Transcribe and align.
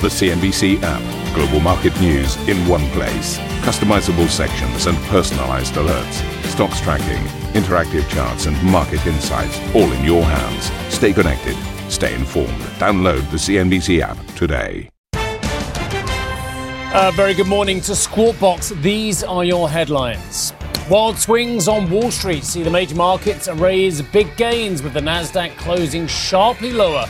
The 0.00 0.06
CNBC 0.06 0.80
app. 0.84 1.34
Global 1.34 1.58
market 1.58 2.00
news 2.00 2.36
in 2.48 2.56
one 2.68 2.88
place. 2.90 3.36
Customizable 3.66 4.28
sections 4.28 4.86
and 4.86 4.96
personalized 5.08 5.74
alerts. 5.74 6.22
Stocks 6.44 6.80
tracking, 6.80 7.24
interactive 7.60 8.08
charts, 8.08 8.46
and 8.46 8.62
market 8.62 9.04
insights 9.08 9.58
all 9.74 9.90
in 9.90 10.04
your 10.04 10.22
hands. 10.22 10.70
Stay 10.94 11.12
connected. 11.12 11.56
Stay 11.90 12.14
informed. 12.14 12.60
Download 12.78 13.28
the 13.32 13.38
CNBC 13.38 13.98
app 14.00 14.16
today. 14.36 14.88
Uh, 15.14 17.10
very 17.16 17.34
good 17.34 17.48
morning 17.48 17.80
to 17.80 17.96
Squawk 17.96 18.38
Box. 18.38 18.68
These 18.68 19.24
are 19.24 19.44
your 19.44 19.68
headlines. 19.68 20.52
Wild 20.88 21.18
swings 21.18 21.66
on 21.66 21.90
Wall 21.90 22.12
Street 22.12 22.44
see 22.44 22.62
the 22.62 22.70
major 22.70 22.94
markets 22.94 23.48
raise 23.48 24.00
big 24.00 24.36
gains 24.36 24.80
with 24.80 24.92
the 24.92 25.00
Nasdaq 25.00 25.56
closing 25.56 26.06
sharply 26.06 26.72
lower 26.72 27.04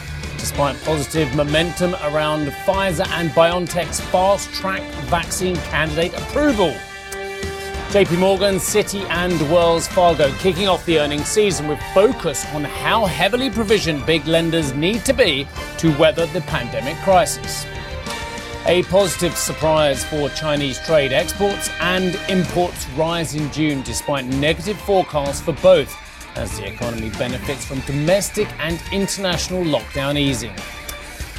despite 0.49 0.83
positive 0.83 1.35
momentum 1.37 1.95
around 2.05 2.47
Pfizer 2.65 3.07
and 3.09 3.29
BioNTech's 3.33 4.01
fast 4.01 4.51
track 4.55 4.81
vaccine 5.11 5.57
candidate 5.57 6.15
approval. 6.15 6.71
JP 7.91 8.19
Morgan, 8.19 8.55
Citi, 8.55 9.07
and 9.11 9.39
Wells 9.53 9.87
Fargo 9.89 10.33
kicking 10.37 10.67
off 10.67 10.87
the 10.87 11.01
earnings 11.01 11.29
season 11.29 11.69
with 11.69 11.79
focus 11.93 12.47
on 12.55 12.65
how 12.65 13.05
heavily 13.05 13.51
provisioned 13.51 14.07
big 14.07 14.27
lenders 14.27 14.73
need 14.73 15.05
to 15.05 15.13
be 15.13 15.47
to 15.77 15.95
weather 15.99 16.25
the 16.29 16.41
pandemic 16.41 16.97
crisis. 17.05 17.67
A 18.65 18.85
positive 18.85 19.37
surprise 19.37 20.03
for 20.03 20.31
Chinese 20.31 20.79
trade 20.87 21.13
exports 21.13 21.69
and 21.81 22.19
imports 22.31 22.89
rise 22.97 23.35
in 23.35 23.53
June 23.53 23.83
despite 23.83 24.25
negative 24.25 24.79
forecasts 24.79 25.43
for 25.43 25.53
both 25.53 25.95
as 26.37 26.59
the 26.59 26.67
economy 26.67 27.11
benefits 27.19 27.65
from 27.65 27.81
domestic 27.81 28.49
and 28.59 28.81
international 28.93 29.65
lockdown 29.65 30.19
easing. 30.19 30.55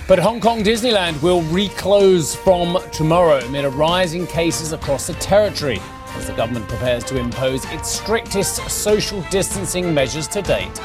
But 0.08 0.20
Hong 0.20 0.40
Kong 0.40 0.64
Disneyland 0.64 1.22
will 1.22 1.44
reclose 1.44 2.36
from 2.36 2.80
tomorrow 2.92 3.40
amid 3.40 3.66
a 3.66 3.70
rise 3.70 4.14
in 4.14 4.26
cases 4.26 4.74
across 4.74 5.08
the 5.08 5.14
territory 5.14 5.80
as 6.16 6.28
the 6.28 6.34
government 6.34 6.68
prepares 6.68 7.04
to 7.06 7.18
impose 7.20 7.64
its 7.66 7.92
strictest 7.92 8.56
social 8.70 9.22
distancing 9.30 9.94
measures 9.94 10.28
to 10.30 10.42
date. 10.42 10.82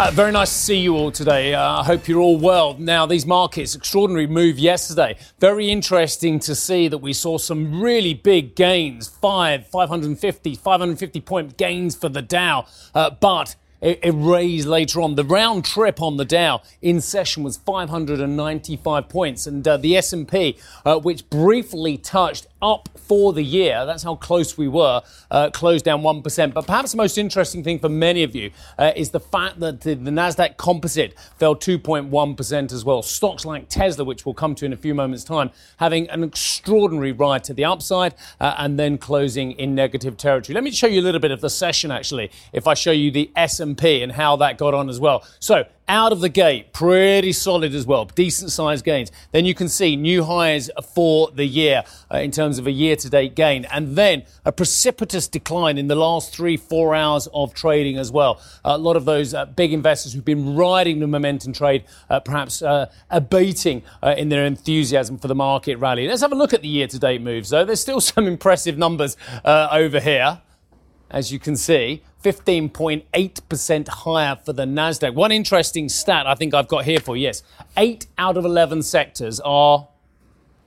Uh, 0.00 0.10
very 0.12 0.32
nice 0.32 0.48
to 0.48 0.58
see 0.58 0.78
you 0.78 0.96
all 0.96 1.10
today. 1.10 1.52
Uh, 1.52 1.80
I 1.80 1.84
hope 1.84 2.08
you're 2.08 2.22
all 2.22 2.38
well. 2.38 2.74
Now, 2.78 3.04
these 3.04 3.26
markets, 3.26 3.74
extraordinary 3.74 4.26
move 4.26 4.58
yesterday. 4.58 5.18
Very 5.40 5.70
interesting 5.70 6.38
to 6.40 6.54
see 6.54 6.88
that 6.88 6.96
we 6.96 7.12
saw 7.12 7.36
some 7.36 7.82
really 7.82 8.14
big 8.14 8.54
gains, 8.54 9.08
five, 9.08 9.66
550, 9.66 10.54
550 10.54 11.20
point 11.20 11.58
gains 11.58 11.94
for 11.94 12.08
the 12.08 12.22
Dow. 12.22 12.64
Uh, 12.94 13.10
but 13.10 13.56
it, 13.82 14.14
raised 14.14 14.66
later 14.66 15.02
on. 15.02 15.16
The 15.16 15.24
round 15.24 15.66
trip 15.66 16.00
on 16.00 16.16
the 16.16 16.24
Dow 16.24 16.62
in 16.80 17.02
session 17.02 17.42
was 17.42 17.58
595 17.58 19.08
points, 19.08 19.46
and 19.46 19.66
uh, 19.66 19.76
the 19.76 19.96
S&P, 19.96 20.56
uh, 20.84 20.98
which 20.98 21.28
briefly 21.28 21.98
touched 21.98 22.46
up 22.62 22.88
for 22.96 23.32
the 23.32 23.42
year. 23.42 23.84
That's 23.86 24.02
how 24.02 24.16
close 24.16 24.56
we 24.56 24.68
were. 24.68 25.02
Uh, 25.30 25.50
closed 25.50 25.84
down 25.84 26.02
1%. 26.02 26.54
But 26.54 26.66
perhaps 26.66 26.92
the 26.92 26.96
most 26.96 27.18
interesting 27.18 27.64
thing 27.64 27.78
for 27.78 27.88
many 27.88 28.22
of 28.22 28.34
you 28.34 28.50
uh, 28.78 28.92
is 28.96 29.10
the 29.10 29.20
fact 29.20 29.60
that 29.60 29.80
the, 29.80 29.94
the 29.94 30.10
NASDAQ 30.10 30.56
composite 30.56 31.14
fell 31.38 31.56
2.1% 31.56 32.72
as 32.72 32.84
well. 32.84 33.02
Stocks 33.02 33.44
like 33.44 33.68
Tesla, 33.68 34.04
which 34.04 34.24
we'll 34.24 34.34
come 34.34 34.54
to 34.56 34.64
in 34.64 34.72
a 34.72 34.76
few 34.76 34.94
moments' 34.94 35.24
time, 35.24 35.50
having 35.78 36.08
an 36.10 36.24
extraordinary 36.24 37.12
ride 37.12 37.44
to 37.44 37.54
the 37.54 37.64
upside 37.64 38.14
uh, 38.40 38.54
and 38.58 38.78
then 38.78 38.98
closing 38.98 39.52
in 39.52 39.74
negative 39.74 40.16
territory. 40.16 40.54
Let 40.54 40.64
me 40.64 40.70
show 40.70 40.86
you 40.86 41.00
a 41.00 41.02
little 41.02 41.20
bit 41.20 41.30
of 41.30 41.40
the 41.40 41.50
session, 41.50 41.90
actually, 41.90 42.30
if 42.52 42.66
I 42.66 42.74
show 42.74 42.92
you 42.92 43.10
the 43.10 43.30
S&P 43.36 44.02
and 44.02 44.12
how 44.12 44.36
that 44.36 44.58
got 44.58 44.74
on 44.74 44.88
as 44.88 45.00
well. 45.00 45.24
So 45.38 45.64
out 45.90 46.12
of 46.12 46.20
the 46.20 46.28
gate, 46.28 46.72
pretty 46.72 47.32
solid 47.32 47.74
as 47.74 47.84
well, 47.84 48.04
decent 48.04 48.52
sized 48.52 48.84
gains. 48.84 49.10
Then 49.32 49.44
you 49.44 49.56
can 49.56 49.68
see 49.68 49.96
new 49.96 50.22
highs 50.22 50.70
for 50.94 51.32
the 51.32 51.44
year 51.44 51.82
uh, 52.14 52.18
in 52.18 52.30
terms 52.30 52.58
of 52.58 52.68
a 52.68 52.70
year 52.70 52.94
to 52.94 53.10
date 53.10 53.34
gain, 53.34 53.64
and 53.64 53.96
then 53.96 54.22
a 54.44 54.52
precipitous 54.52 55.26
decline 55.26 55.78
in 55.78 55.88
the 55.88 55.96
last 55.96 56.32
three, 56.32 56.56
four 56.56 56.94
hours 56.94 57.26
of 57.34 57.54
trading 57.54 57.98
as 57.98 58.12
well. 58.12 58.40
a 58.64 58.78
lot 58.78 58.94
of 58.94 59.04
those 59.04 59.34
uh, 59.34 59.44
big 59.46 59.72
investors 59.72 60.12
who've 60.12 60.24
been 60.24 60.54
riding 60.54 61.00
the 61.00 61.08
momentum 61.08 61.52
trade, 61.52 61.82
uh, 62.08 62.20
perhaps 62.20 62.62
uh, 62.62 62.86
abating 63.10 63.82
uh, 64.00 64.14
in 64.16 64.28
their 64.28 64.46
enthusiasm 64.46 65.18
for 65.18 65.26
the 65.26 65.34
market 65.34 65.76
rally. 65.78 66.06
Let's 66.06 66.22
have 66.22 66.30
a 66.30 66.36
look 66.36 66.54
at 66.54 66.62
the 66.62 66.68
year 66.68 66.86
to 66.86 66.98
date 67.00 67.20
moves, 67.20 67.50
though. 67.50 67.64
There's 67.64 67.80
still 67.80 68.00
some 68.12 68.28
impressive 68.28 68.78
numbers 68.78 69.16
uh, 69.44 69.66
over 69.72 69.98
here 69.98 70.40
as 71.10 71.32
you 71.32 71.38
can 71.38 71.56
see, 71.56 72.02
15.8% 72.22 73.88
higher 73.88 74.36
for 74.36 74.52
the 74.52 74.64
NASDAQ. 74.64 75.14
One 75.14 75.32
interesting 75.32 75.88
stat 75.88 76.26
I 76.26 76.34
think 76.34 76.54
I've 76.54 76.68
got 76.68 76.84
here 76.84 77.00
for 77.00 77.16
you, 77.16 77.24
yes, 77.24 77.42
8 77.76 78.06
out 78.18 78.36
of 78.36 78.44
11 78.44 78.82
sectors 78.82 79.40
are 79.40 79.88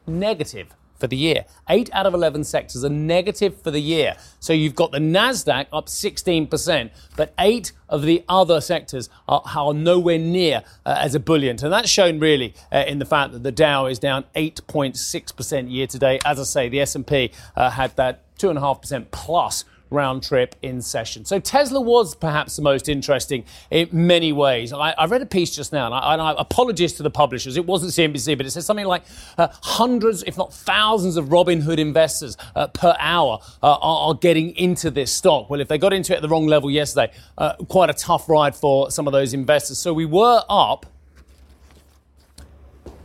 negative 0.08 0.74
for 1.04 1.08
the 1.08 1.18
year. 1.18 1.44
8 1.70 1.90
out 1.92 2.06
of 2.06 2.14
11 2.14 2.46
sectors 2.46 2.84
are 2.84 2.90
negative 2.90 3.62
for 3.62 3.72
the 3.72 3.80
year. 3.82 4.16
So 4.40 4.54
you've 4.54 4.74
got 4.74 4.92
the 4.92 5.00
NASDAQ 5.00 5.68
up 5.74 5.88
16%, 5.88 6.92
but 7.18 7.34
8 7.38 7.72
of 7.90 8.04
the 8.04 8.24
other 8.30 8.62
sectors 8.62 9.10
are, 9.28 9.44
are 9.56 9.74
nowhere 9.74 10.18
near 10.18 10.64
uh, 10.86 10.96
as 11.00 11.14
ebullient. 11.14 11.62
And 11.62 11.74
that's 11.74 11.90
shown 11.90 12.20
really 12.20 12.54
uh, 12.72 12.86
in 12.88 13.00
the 13.00 13.06
fact 13.06 13.34
that 13.34 13.44
the 13.44 13.52
Dow 13.52 13.86
is 13.88 14.00
down 14.00 14.24
8.6% 14.36 15.70
year 15.72 15.88
to 15.88 16.00
date. 16.00 16.22
As 16.26 16.40
I 16.40 16.44
say, 16.44 16.70
the 16.70 16.80
S&P 16.80 17.32
uh, 17.56 17.70
had 17.70 17.96
that 17.98 18.24
2.5% 18.38 19.08
plus 19.12 19.66
round 19.94 20.24
trip 20.24 20.56
in 20.62 20.82
session. 20.82 21.24
So 21.26 21.40
Tesla 21.40 21.80
was 21.80 22.16
perhaps 22.16 22.56
the 22.56 22.62
most 22.62 22.90
interesting 22.90 23.46
in 23.72 23.90
many 23.92 24.34
ways. 24.34 24.74
I, 24.74 24.92
I 24.92 25.06
read 25.06 25.22
a 25.22 25.26
piece 25.26 25.56
just 25.56 25.72
now, 25.72 25.86
and 25.86 25.96
I, 25.96 26.14
and 26.14 26.22
I, 26.22 26.36
apologize 26.38 26.94
to 26.94 27.04
the 27.04 27.10
publishers. 27.10 27.56
It 27.56 27.66
wasn't 27.66 27.92
CNBC, 27.92 28.38
but 28.38 28.46
it 28.46 28.52
says 28.52 28.66
something 28.66 28.86
like 28.86 29.04
uh, 29.38 29.48
hundreds, 29.62 30.24
if 30.24 30.38
not 30.38 30.54
thousands, 30.54 31.18
of 31.18 31.26
Robinhood 31.28 31.78
investors 31.78 32.38
uh, 32.56 32.68
per 32.68 32.96
hour 33.00 33.40
uh, 33.62 33.74
are, 33.74 34.10
are, 34.10 34.14
getting 34.16 34.56
into 34.56 34.90
this 34.90 35.12
stock. 35.12 35.50
Well, 35.50 35.62
if 35.62 35.68
they 35.68 35.78
got 35.78 35.94
into 35.94 36.14
it 36.14 36.18
at 36.18 36.22
the 36.22 36.30
wrong 36.30 36.48
level 36.48 36.72
yesterday, 36.72 37.14
uh, 37.38 37.56
quite 37.56 37.90
a 37.90 37.94
tough 37.94 38.28
ride 38.28 38.56
for 38.56 38.90
some 38.92 39.08
of 39.08 39.14
those 39.14 39.34
investors. 39.34 39.78
So 39.78 39.94
we 39.94 40.06
were 40.06 40.44
up. 40.50 40.86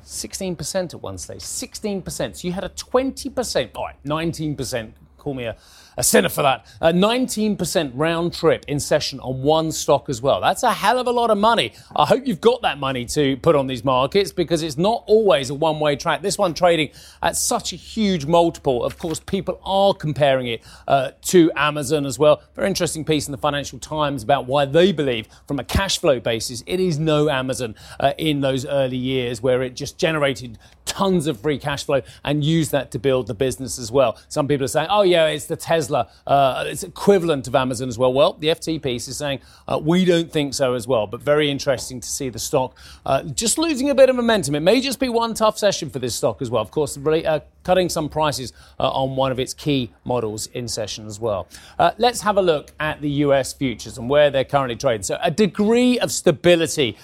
16% 0.05 0.94
at 0.94 1.03
one 1.03 1.19
stage, 1.19 1.41
16%. 1.41 2.37
So 2.37 2.49
you 2.49 2.53
had 2.53 2.65
a 2.65 2.70
20%, 2.70 3.70
all 3.75 3.84
right, 3.84 3.97
19%, 4.06 4.93
call 5.18 5.34
me 5.34 5.44
a 5.44 5.56
a 5.98 6.02
sinner 6.04 6.28
for 6.28 6.42
that. 6.42 6.64
A 6.80 6.92
19% 6.92 7.90
round 7.92 8.32
trip 8.32 8.64
in 8.68 8.78
session 8.78 9.18
on 9.18 9.42
one 9.42 9.72
stock 9.72 10.08
as 10.08 10.22
well. 10.22 10.40
That's 10.40 10.62
a 10.62 10.72
hell 10.72 10.98
of 10.98 11.08
a 11.08 11.10
lot 11.10 11.30
of 11.30 11.38
money. 11.38 11.72
I 11.94 12.06
hope 12.06 12.24
you've 12.24 12.40
got 12.40 12.62
that 12.62 12.78
money 12.78 13.04
to 13.06 13.36
put 13.38 13.56
on 13.56 13.66
these 13.66 13.84
markets 13.84 14.30
because 14.30 14.62
it's 14.62 14.78
not 14.78 15.02
always 15.08 15.50
a 15.50 15.54
one 15.54 15.80
way 15.80 15.96
track. 15.96 16.22
This 16.22 16.38
one 16.38 16.54
trading 16.54 16.90
at 17.20 17.36
such 17.36 17.72
a 17.72 17.76
huge 17.76 18.26
multiple. 18.26 18.84
Of 18.84 18.96
course, 18.96 19.18
people 19.18 19.60
are 19.64 19.92
comparing 19.92 20.46
it 20.46 20.64
uh, 20.86 21.10
to 21.22 21.50
Amazon 21.56 22.06
as 22.06 22.16
well. 22.16 22.42
Very 22.54 22.68
interesting 22.68 23.04
piece 23.04 23.26
in 23.26 23.32
the 23.32 23.38
Financial 23.38 23.80
Times 23.80 24.22
about 24.22 24.46
why 24.46 24.66
they 24.66 24.92
believe, 24.92 25.26
from 25.48 25.58
a 25.58 25.64
cash 25.64 25.98
flow 25.98 26.20
basis, 26.20 26.62
it 26.68 26.78
is 26.78 27.00
no 27.00 27.28
Amazon 27.28 27.74
uh, 27.98 28.12
in 28.18 28.40
those 28.40 28.64
early 28.64 28.96
years 28.96 29.42
where 29.42 29.62
it 29.62 29.74
just 29.74 29.98
generated 29.98 30.58
tons 30.88 31.26
of 31.26 31.41
free 31.41 31.59
cash 31.59 31.84
flow 31.84 32.03
and 32.25 32.43
use 32.43 32.71
that 32.71 32.91
to 32.91 32.99
build 32.99 33.26
the 33.26 33.34
business 33.34 33.78
as 33.78 33.93
well. 33.93 34.19
Some 34.28 34.49
people 34.49 34.65
are 34.65 34.69
saying, 34.69 34.88
oh, 34.91 35.03
yeah, 35.03 35.26
it's 35.26 35.47
the 35.47 35.56
Tesla 35.56 36.09
uh, 36.26 36.65
it's 36.66 36.82
equivalent 36.82 37.47
of 37.47 37.54
Amazon 37.54 37.88
as 37.88 37.99
well. 37.99 38.12
Well, 38.12 38.34
the 38.34 38.49
FT 38.49 38.82
piece 38.82 39.09
is 39.09 39.16
saying 39.16 39.41
uh, 39.66 39.78
we 39.82 40.04
don't 40.04 40.31
think 40.31 40.54
so 40.54 40.75
as 40.75 40.87
well, 40.87 41.06
but 41.06 41.22
very 41.22 41.50
interesting 41.50 42.00
to 42.00 42.09
see 42.09 42.28
the 42.28 42.38
stock 42.38 42.76
uh, 43.06 43.22
just 43.22 43.59
losing 43.59 43.91
a 43.91 43.94
bit 43.94 44.10
of 44.10 44.16
momentum. 44.16 44.54
It 44.54 44.60
may 44.60 44.81
just 44.81 45.00
be 45.00 45.09
one 45.09 45.34
tough 45.34 45.59
session 45.59 45.91
for 45.91 45.99
this 45.99 46.15
stock 46.15 46.43
as 46.43 46.50
well. 46.50 46.62
Of 46.62 46.71
course, 46.71 46.97
really, 46.97 47.26
uh, 47.26 47.41
cutting 47.68 47.90
some 47.90 48.08
prices 48.08 48.54
uh, 48.81 48.88
on 49.02 49.14
one 49.14 49.31
of 49.31 49.38
its 49.38 49.52
key 49.52 49.90
models 50.04 50.46
in 50.54 50.66
session 50.66 51.06
as 51.06 51.20
well. 51.20 51.46
Uh, 51.78 51.90
let's 51.98 52.22
have 52.22 52.38
a 52.38 52.43
look 52.43 52.72
at 52.81 53.02
the 53.02 53.10
US 53.26 53.52
futures 53.52 53.98
and 53.98 54.08
where 54.08 54.31
they're 54.31 54.50
currently 54.54 54.76
trading. 54.76 55.02
So, 55.02 55.19
a 55.22 55.31
degree 55.31 55.98
of 55.98 56.10
stability 56.10 56.96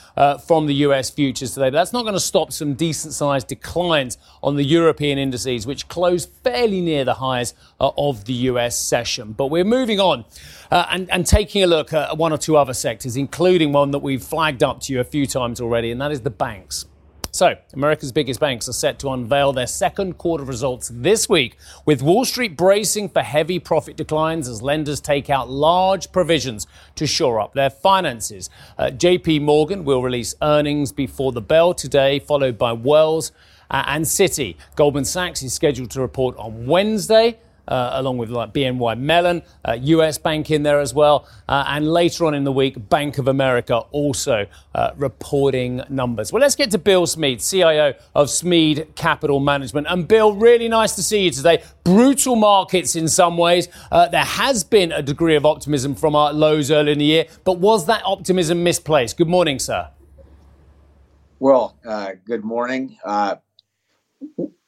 from 0.47 0.67
the 0.67 0.75
US 0.87 1.11
futures 1.11 1.53
today, 1.53 1.67
but 1.67 1.79
that's 1.81 1.93
not 1.93 2.03
going 2.03 2.15
to 2.15 2.27
stop 2.33 2.51
some 2.51 2.73
decent 2.75 3.13
sized 3.13 3.49
declines 3.49 4.17
on 4.43 4.57
the 4.57 4.65
European 4.65 5.19
indices, 5.19 5.67
which 5.67 5.87
closed 5.89 6.31
fairly 6.43 6.81
near 6.81 7.05
the 7.05 7.15
highs 7.15 7.53
of 7.79 8.25
the 8.25 8.33
US 8.51 8.79
session. 8.79 9.33
But 9.33 9.49
we're 9.49 9.65
moving 9.65 10.01
on 10.01 10.25
uh, 10.71 10.87
and, 10.91 11.11
and 11.11 11.27
taking 11.27 11.63
a 11.63 11.67
look 11.67 11.93
at 11.93 12.17
one 12.17 12.33
or 12.33 12.39
two 12.39 12.57
other 12.57 12.75
sectors, 12.75 13.17
including 13.17 13.73
one 13.73 13.91
that 13.91 14.01
we've 14.01 14.23
flagged 14.23 14.63
up 14.63 14.81
to 14.83 14.93
you 14.93 15.01
a 15.01 15.05
few 15.05 15.27
times 15.27 15.61
already, 15.61 15.91
and 15.91 16.01
that 16.01 16.13
is 16.13 16.23
the 16.23 16.31
banks. 16.31 16.87
So, 17.35 17.57
America's 17.73 18.13
biggest 18.13 18.39
banks 18.39 18.69
are 18.69 18.73
set 18.73 19.01
to 19.01 19.09
unveil 19.09 19.53
their 19.53 19.67
second 19.67 20.19
quarter 20.19 20.45
results 20.45 20.89
this 20.95 21.29
week, 21.29 21.57
with 21.85 22.01
Wall 22.01 22.25
Street 22.25 22.57
bracing 22.57 23.09
for 23.09 23.23
heavy 23.23 23.59
profit 23.59 23.97
declines 23.97 24.47
as 24.47 24.63
lenders 24.63 25.01
take 25.01 25.29
out 25.29 25.51
large 25.51 26.13
provisions 26.13 26.69
to 26.95 27.09
shore 27.09 27.41
up 27.41 27.53
their 27.53 27.71
finances. 27.71 28.51
Uh, 28.79 28.85
JP 28.85 29.43
Morgan 29.43 29.85
will 29.85 30.01
release 30.01 30.37
earnings 30.43 30.93
before 30.93 31.33
the 31.33 31.41
bell 31.41 31.75
today, 31.75 32.21
followed 32.21 32.57
by 32.57 32.73
Wells 32.73 33.33
uh, 33.69 33.83
and 33.89 34.05
Citi. 34.05 34.55
Goldman 34.77 35.05
Sachs 35.05 35.43
is 35.43 35.53
scheduled 35.53 35.91
to 35.91 36.01
report 36.01 36.37
on 36.37 36.67
Wednesday 36.67 37.41
uh, 37.69 37.91
along 37.95 38.19
with 38.19 38.31
like 38.31 38.53
BNY 38.53 38.99
Mellon, 38.99 39.43
uh, 39.65 39.73
US 39.81 40.19
Bank 40.19 40.51
in 40.51 40.63
there 40.63 40.81
as 40.81 40.95
well. 40.95 41.27
Uh, 41.49 41.65
and 41.69 41.91
later 41.91 42.27
on 42.27 42.35
in 42.35 42.45
the 42.45 42.53
week, 42.53 42.89
Bank 42.89 43.19
of 43.19 43.29
America 43.29 43.77
also 43.93 44.47
uh, 44.75 44.91
reporting 44.97 45.83
numbers. 45.89 46.33
Well, 46.33 46.41
let's 46.41 46.57
get 46.57 46.71
to 46.73 46.79
Bill 46.79 47.07
Smead, 47.07 47.41
CIO 47.41 47.95
of 48.15 48.31
Smead 48.31 48.95
Capital 48.95 49.41
Management. 49.41 49.87
And 49.89 50.07
Bill, 50.07 50.35
really 50.35 50.69
nice 50.69 50.95
to 50.97 51.03
see 51.03 51.25
you 51.25 51.31
today. 51.31 51.63
Brutal 51.85 52.37
markets 52.37 52.97
in 52.97 53.09
some 53.09 53.37
ways. 53.37 53.69
Uh, 53.91 54.09
there 54.09 54.25
has 54.25 54.65
been 54.65 54.93
a 54.93 55.03
degree 55.03 55.37
of 55.37 55.45
optimism 55.47 55.95
from 55.95 56.17
our 56.17 56.33
lows 56.33 56.71
early 56.71 56.93
in 56.93 56.99
the 56.99 57.05
year, 57.05 57.27
but 57.45 57.59
was 57.59 57.87
that 57.87 58.03
optimism 58.05 58.63
misplaced? 58.63 59.17
Good 59.17 59.29
morning, 59.29 59.59
sir. 59.59 59.89
Well, 61.39 61.77
uh, 61.85 62.13
good 62.25 62.45
morning 62.45 62.97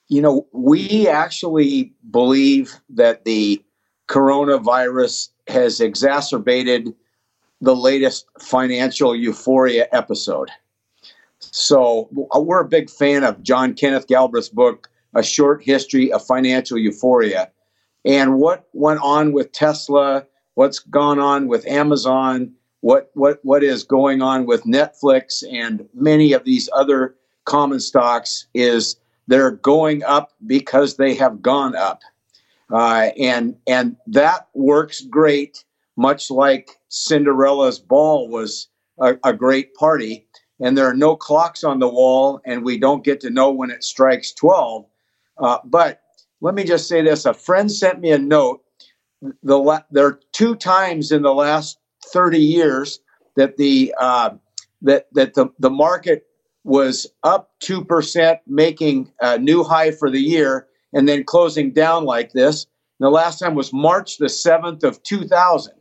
you 0.09 0.21
know, 0.23 0.47
we 0.53 1.09
actually 1.09 1.93
believe 2.11 2.75
that 2.91 3.25
the 3.25 3.63
coronavirus 4.09 5.31
has 5.49 5.81
exacerbated 5.81 6.95
the 7.61 7.75
latest 7.75 8.27
financial 8.41 9.17
euphoria 9.17 9.89
episode. 9.93 10.51
So 11.39 12.09
we're 12.13 12.61
a 12.61 12.69
big 12.69 12.91
fan 12.91 13.25
of 13.25 13.43
John 13.43 13.75
Kenneth 13.75 14.07
Galbraith's 14.07 14.49
book, 14.49 14.89
A 15.15 15.23
Short 15.23 15.63
History 15.63 16.13
of 16.13 16.25
Financial 16.25 16.79
Euphoria. 16.79 17.51
And 18.05 18.37
what 18.37 18.69
went 18.73 19.01
on 19.01 19.33
with 19.33 19.53
Tesla, 19.53 20.25
what's 20.55 20.79
gone 20.79 21.19
on 21.19 21.49
with 21.49 21.67
Amazon, 21.67 22.53
what, 22.81 23.11
what, 23.15 23.41
what 23.43 23.65
is 23.65 23.83
going 23.83 24.23
on 24.23 24.47
with 24.47 24.63
Netflix 24.65 25.43
and 25.51 25.89
many 25.95 26.33
of 26.33 26.45
these 26.45 26.69
other 26.73 27.17
common 27.45 27.81
stocks 27.81 28.47
is 28.55 28.97
they're 29.27 29.53
going 29.53 30.05
up 30.05 30.33
because 30.47 30.97
they 30.97 31.15
have 31.15 31.43
gone 31.43 31.75
up. 31.75 32.03
Uh, 32.71 33.11
and 33.19 33.57
and 33.67 33.97
that 34.07 34.49
works 34.55 35.01
great, 35.03 35.65
much 35.97 36.31
like 36.31 36.71
Cinderella's 36.89 37.79
ball 37.79 38.29
was 38.29 38.69
a, 39.01 39.17
a, 39.25 39.33
great 39.33 39.73
party. 39.75 40.27
And 40.59 40.77
there 40.77 40.87
are 40.87 40.95
no 40.95 41.15
clocks 41.15 41.63
on 41.63 41.79
the 41.79 41.89
wall, 41.89 42.41
and 42.45 42.65
we 42.65 42.77
don't 42.79 43.05
get 43.05 43.21
to 43.21 43.31
know 43.31 43.53
when 43.53 43.71
it 43.71 43.85
strikes 43.85 44.33
12. 44.33 44.85
Uh, 45.39 45.59
but 45.65 46.01
let 46.41 46.55
me 46.55 46.65
just 46.65 46.89
say 46.89 47.03
this: 47.03 47.25
a 47.25 47.35
friend 47.35 47.71
sent 47.71 48.01
me 48.01 48.11
a 48.11 48.19
note. 48.19 48.63
The 49.45 49.59
la- 49.59 49.83
there 49.93 50.07
are 50.07 50.21
two 50.33 50.57
times 50.57 51.13
in 51.13 51.23
the 51.23 51.35
last 51.35 51.79
30 52.07 52.39
years 52.39 53.01
that 53.37 53.57
the 53.59 53.95
uh, 54.01 54.31
that 54.83 55.07
that 55.13 55.35
the, 55.35 55.49
the 55.61 55.71
market 55.71 56.27
was 56.67 57.07
up 57.23 57.53
2%, 57.63 58.39
making 58.49 59.13
a 59.21 59.39
new 59.39 59.63
high 59.63 59.93
for 59.93 60.11
the 60.11 60.21
year, 60.21 60.67
and 60.93 61.09
then 61.09 61.23
closing 61.23 61.73
down 61.73 62.05
like 62.05 62.33
this. 62.33 62.67
And 62.99 63.07
the 63.07 63.11
last 63.11 63.39
time 63.39 63.55
was 63.55 63.73
March 63.73 64.19
the 64.19 64.27
7th 64.27 64.83
of 64.83 65.01
2000, 65.05 65.73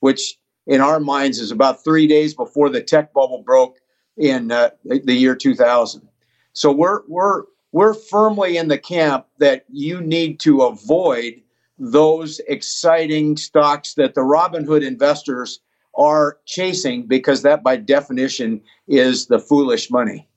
which 0.00 0.36
in 0.66 0.82
our 0.82 1.00
minds 1.00 1.38
is 1.38 1.50
about 1.50 1.82
three 1.82 2.06
days 2.06 2.34
before 2.34 2.68
the 2.68 2.82
tech 2.82 3.14
bubble 3.14 3.42
broke 3.42 3.78
in 4.18 4.52
uh, 4.52 4.70
the 4.84 5.14
year 5.14 5.34
2000. 5.34 6.06
So 6.52 6.70
we're, 6.70 7.00
we're, 7.08 7.44
we're 7.72 7.94
firmly 7.94 8.58
in 8.58 8.68
the 8.68 8.78
camp 8.78 9.26
that 9.38 9.64
you 9.70 10.02
need 10.02 10.40
to 10.40 10.62
avoid 10.62 11.40
those 11.78 12.40
exciting 12.48 13.38
stocks 13.38 13.94
that 13.94 14.14
the 14.14 14.20
Robinhood 14.20 14.86
investors 14.86 15.60
are 15.96 16.38
chasing 16.44 17.06
because 17.06 17.42
that 17.42 17.62
by 17.62 17.76
definition 17.76 18.60
is 18.86 19.26
the 19.26 19.38
foolish 19.38 19.90
money. 19.90 20.28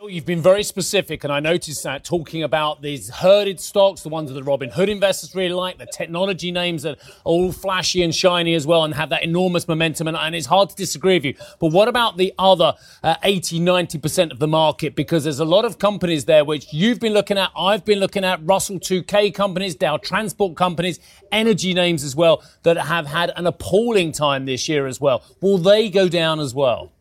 You've 0.00 0.26
been 0.26 0.40
very 0.40 0.62
specific, 0.62 1.24
and 1.24 1.32
I 1.32 1.40
noticed 1.40 1.82
that 1.82 2.04
talking 2.04 2.44
about 2.44 2.82
these 2.82 3.10
herded 3.10 3.58
stocks, 3.58 4.02
the 4.02 4.08
ones 4.08 4.30
that 4.30 4.34
the 4.34 4.48
Robinhood 4.48 4.86
investors 4.86 5.34
really 5.34 5.52
like, 5.52 5.76
the 5.76 5.86
technology 5.86 6.52
names 6.52 6.84
that 6.84 6.98
are 6.98 7.02
all 7.24 7.50
flashy 7.50 8.04
and 8.04 8.14
shiny 8.14 8.54
as 8.54 8.64
well 8.64 8.84
and 8.84 8.94
have 8.94 9.10
that 9.10 9.24
enormous 9.24 9.66
momentum. 9.66 10.06
And, 10.06 10.16
and 10.16 10.36
it's 10.36 10.46
hard 10.46 10.70
to 10.70 10.76
disagree 10.76 11.14
with 11.14 11.24
you. 11.24 11.34
But 11.58 11.72
what 11.72 11.88
about 11.88 12.16
the 12.16 12.32
other 12.38 12.74
uh, 13.02 13.16
80, 13.24 13.58
90% 13.58 14.30
of 14.30 14.38
the 14.38 14.46
market? 14.46 14.94
Because 14.94 15.24
there's 15.24 15.40
a 15.40 15.44
lot 15.44 15.64
of 15.64 15.80
companies 15.80 16.26
there 16.26 16.44
which 16.44 16.72
you've 16.72 17.00
been 17.00 17.12
looking 17.12 17.36
at, 17.36 17.50
I've 17.56 17.84
been 17.84 17.98
looking 17.98 18.24
at, 18.24 18.38
Russell 18.44 18.78
2K 18.78 19.34
companies, 19.34 19.74
Dow 19.74 19.96
Transport 19.96 20.56
companies, 20.56 21.00
energy 21.32 21.74
names 21.74 22.04
as 22.04 22.14
well, 22.14 22.44
that 22.62 22.76
have 22.76 23.08
had 23.08 23.32
an 23.34 23.48
appalling 23.48 24.12
time 24.12 24.46
this 24.46 24.68
year 24.68 24.86
as 24.86 25.00
well. 25.00 25.24
Will 25.40 25.58
they 25.58 25.90
go 25.90 26.08
down 26.08 26.38
as 26.38 26.54
well? 26.54 26.92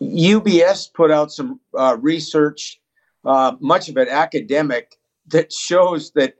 UBS 0.00 0.92
put 0.92 1.10
out 1.10 1.32
some 1.32 1.60
uh, 1.76 1.96
research, 2.00 2.80
uh, 3.24 3.56
much 3.60 3.88
of 3.88 3.96
it 3.96 4.08
academic, 4.08 4.96
that 5.28 5.52
shows 5.52 6.10
that 6.12 6.34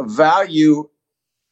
value 0.00 0.88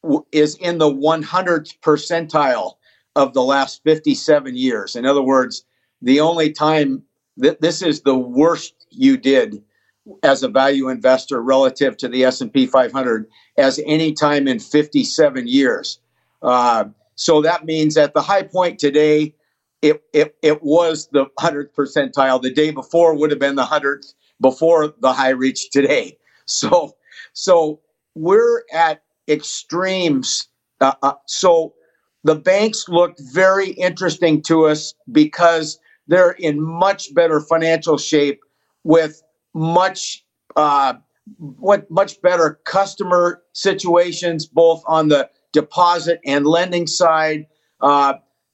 w- 0.01 0.25
is 0.31 0.55
in 0.55 0.77
the 0.77 0.89
100th 0.89 1.79
percentile 1.81 2.73
of 3.15 3.33
the 3.33 3.43
last 3.43 3.83
57 3.83 4.55
years. 4.55 4.95
In 4.95 5.05
other 5.05 5.21
words, 5.21 5.65
the 6.01 6.19
only 6.19 6.51
time 6.51 7.03
that 7.37 7.61
this 7.61 7.81
is 7.81 8.01
the 8.01 8.17
worst 8.17 8.87
you 8.89 9.17
did 9.17 9.63
as 10.23 10.43
a 10.43 10.49
value 10.49 10.89
investor 10.89 11.41
relative 11.41 11.95
to 11.97 12.07
the 12.09 12.25
S&P 12.25 12.65
500 12.65 13.27
as 13.57 13.79
any 13.85 14.13
time 14.13 14.47
in 14.47 14.59
57 14.59 15.47
years. 15.47 15.99
Uh, 16.41 16.85
so 17.15 17.41
that 17.41 17.65
means 17.65 17.95
at 17.95 18.13
the 18.13 18.21
high 18.21 18.43
point 18.43 18.79
today, 18.79 19.33
it, 19.83 20.01
it, 20.13 20.35
it 20.41 20.63
was 20.63 21.09
the 21.11 21.25
100th 21.37 21.73
percentile. 21.77 22.41
The 22.41 22.53
day 22.53 22.71
before 22.71 23.13
would 23.15 23.29
have 23.31 23.39
been 23.39 23.55
the 23.55 23.65
100th 23.65 24.13
before 24.41 24.93
the 25.01 25.11
high 25.11 25.29
reached 25.29 25.73
today. 25.73 26.17
So, 26.45 26.97
so 27.31 27.79
we're 28.15 28.63
at 28.73 29.01
extremes. 29.29 30.49
Uh, 30.81 30.91
uh, 31.01 31.13
so 31.25 31.73
the 32.25 32.35
banks 32.35 32.89
looked 32.89 33.21
very 33.33 33.69
interesting 33.69 34.41
to 34.43 34.65
us 34.65 34.93
because 35.09 35.79
they're 36.07 36.31
in 36.31 36.61
much 36.61 37.13
better 37.13 37.39
financial 37.39 37.97
shape 37.97 38.41
with 38.83 39.23
much 39.53 40.25
uh, 40.57 40.95
what 41.37 41.89
much 41.89 42.21
better 42.21 42.59
customer 42.65 43.41
situations 43.53 44.45
both 44.45 44.83
on 44.85 45.07
the 45.07 45.29
deposit 45.53 46.19
and 46.25 46.45
lending 46.45 46.87
side. 46.87 47.45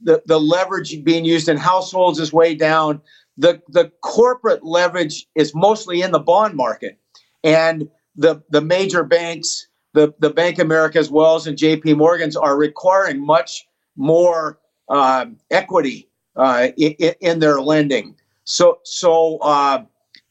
The, 0.01 0.21
the 0.25 0.39
leverage 0.39 1.03
being 1.03 1.25
used 1.25 1.49
in 1.49 1.57
households 1.57 2.19
is 2.19 2.31
way 2.31 2.55
down. 2.55 3.01
The, 3.37 3.61
the 3.67 3.91
corporate 4.01 4.63
leverage 4.63 5.27
is 5.35 5.53
mostly 5.53 6.01
in 6.01 6.11
the 6.11 6.19
bond 6.19 6.55
market. 6.55 6.97
And 7.43 7.89
the, 8.15 8.41
the 8.49 8.61
major 8.61 9.03
banks, 9.03 9.67
the, 9.93 10.13
the 10.19 10.29
Bank 10.29 10.59
of 10.59 10.65
America 10.65 10.99
as 10.99 11.09
well 11.09 11.35
as 11.35 11.47
and 11.47 11.57
JP 11.57 11.97
Morgan's 11.97 12.35
are 12.35 12.57
requiring 12.57 13.25
much 13.25 13.65
more 13.95 14.59
uh, 14.89 15.25
equity 15.51 16.09
uh, 16.35 16.69
in, 16.77 17.13
in, 17.21 17.39
their 17.39 17.61
lending. 17.61 18.15
So, 18.43 18.79
so, 18.83 19.37
uh, 19.37 19.83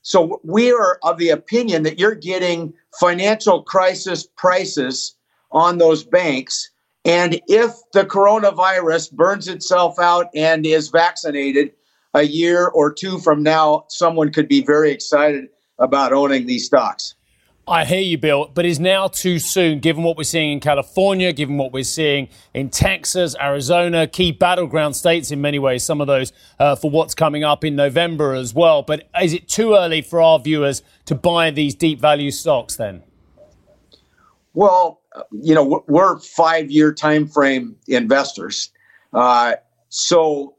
so 0.03 0.41
we 0.43 0.73
are 0.73 0.99
of 1.03 1.19
the 1.19 1.31
opinion 1.31 1.83
that 1.85 1.99
you're 1.99 2.15
getting 2.15 2.73
financial 2.99 3.63
crisis 3.63 4.27
prices 4.37 5.15
on 5.53 5.79
those 5.79 6.05
banks 6.05 6.71
and 7.09 7.41
if 7.49 7.73
the 7.95 8.05
coronavirus 8.05 9.13
burns 9.13 9.49
itself 9.49 9.99
out 9.99 10.29
and 10.35 10.67
is 10.67 10.91
vaccinated 10.91 11.73
a 12.13 12.23
year 12.23 12.69
or 12.69 12.93
two 12.93 13.19
from 13.19 13.43
now, 13.43 13.87
someone 13.89 14.31
could 14.31 14.47
be 14.47 14.61
very 14.61 14.91
excited 14.91 15.47
about 15.79 16.13
owning 16.13 16.47
these 16.47 16.67
stocks. 16.67 17.15
I 17.67 17.87
hear 17.87 18.01
you, 18.01 18.19
Bill, 18.19 18.51
but 18.53 18.67
is 18.67 18.79
now 18.79 19.09
too 19.09 19.39
soon, 19.39 19.81
given 19.81 20.03
what 20.03 20.19
we're 20.19 20.25
seeing 20.25 20.53
in 20.53 20.61
California, 20.61 21.33
given 21.33 21.57
what 21.57 21.73
we're 21.73 21.83
seeing 21.83 22.29
in 22.53 22.69
Texas, 22.69 23.35
Arizona, 23.41 24.07
key 24.07 24.31
battleground 24.31 24.95
states 24.95 25.31
in 25.31 25.41
many 25.41 25.59
ways, 25.59 25.85
some 25.85 26.03
of 26.03 26.07
those 26.07 26.33
uh, 26.59 26.77
for 26.77 26.91
what's 26.91 27.15
coming 27.15 27.43
up 27.43 27.65
in 27.65 27.75
November 27.75 28.35
as 28.35 28.53
well. 28.53 28.83
But 28.83 29.09
is 29.21 29.33
it 29.33 29.49
too 29.49 29.75
early 29.75 30.03
for 30.03 30.21
our 30.21 30.39
viewers 30.39 30.83
to 31.07 31.15
buy 31.15 31.51
these 31.51 31.75
deep 31.75 32.01
value 32.01 32.31
stocks 32.31 32.77
then? 32.77 33.03
Well, 34.55 35.03
you 35.31 35.55
know, 35.55 35.85
we're 35.87 36.19
five 36.19 36.71
year 36.71 36.93
time 36.93 37.27
frame 37.27 37.77
investors. 37.87 38.71
Uh, 39.13 39.55
so, 39.89 40.55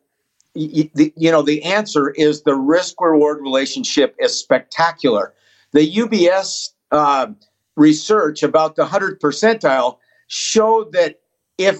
you, 0.56 0.89
know, 1.32 1.42
the 1.42 1.63
answer 1.63 2.10
is 2.12 2.44
the 2.44 2.56
risk 2.56 3.00
reward 3.00 3.39
relationship 3.42 4.16
is 4.20 4.36
spectacular. 4.36 5.34
The 5.72 5.92
UBS 5.96 6.70
uh, 6.92 7.28
research 7.75 8.44
about 8.44 8.75
the 8.75 8.84
100 8.84 9.22
percentile 9.22 9.98
showed 10.28 10.92
that 10.94 11.20
if 11.58 11.80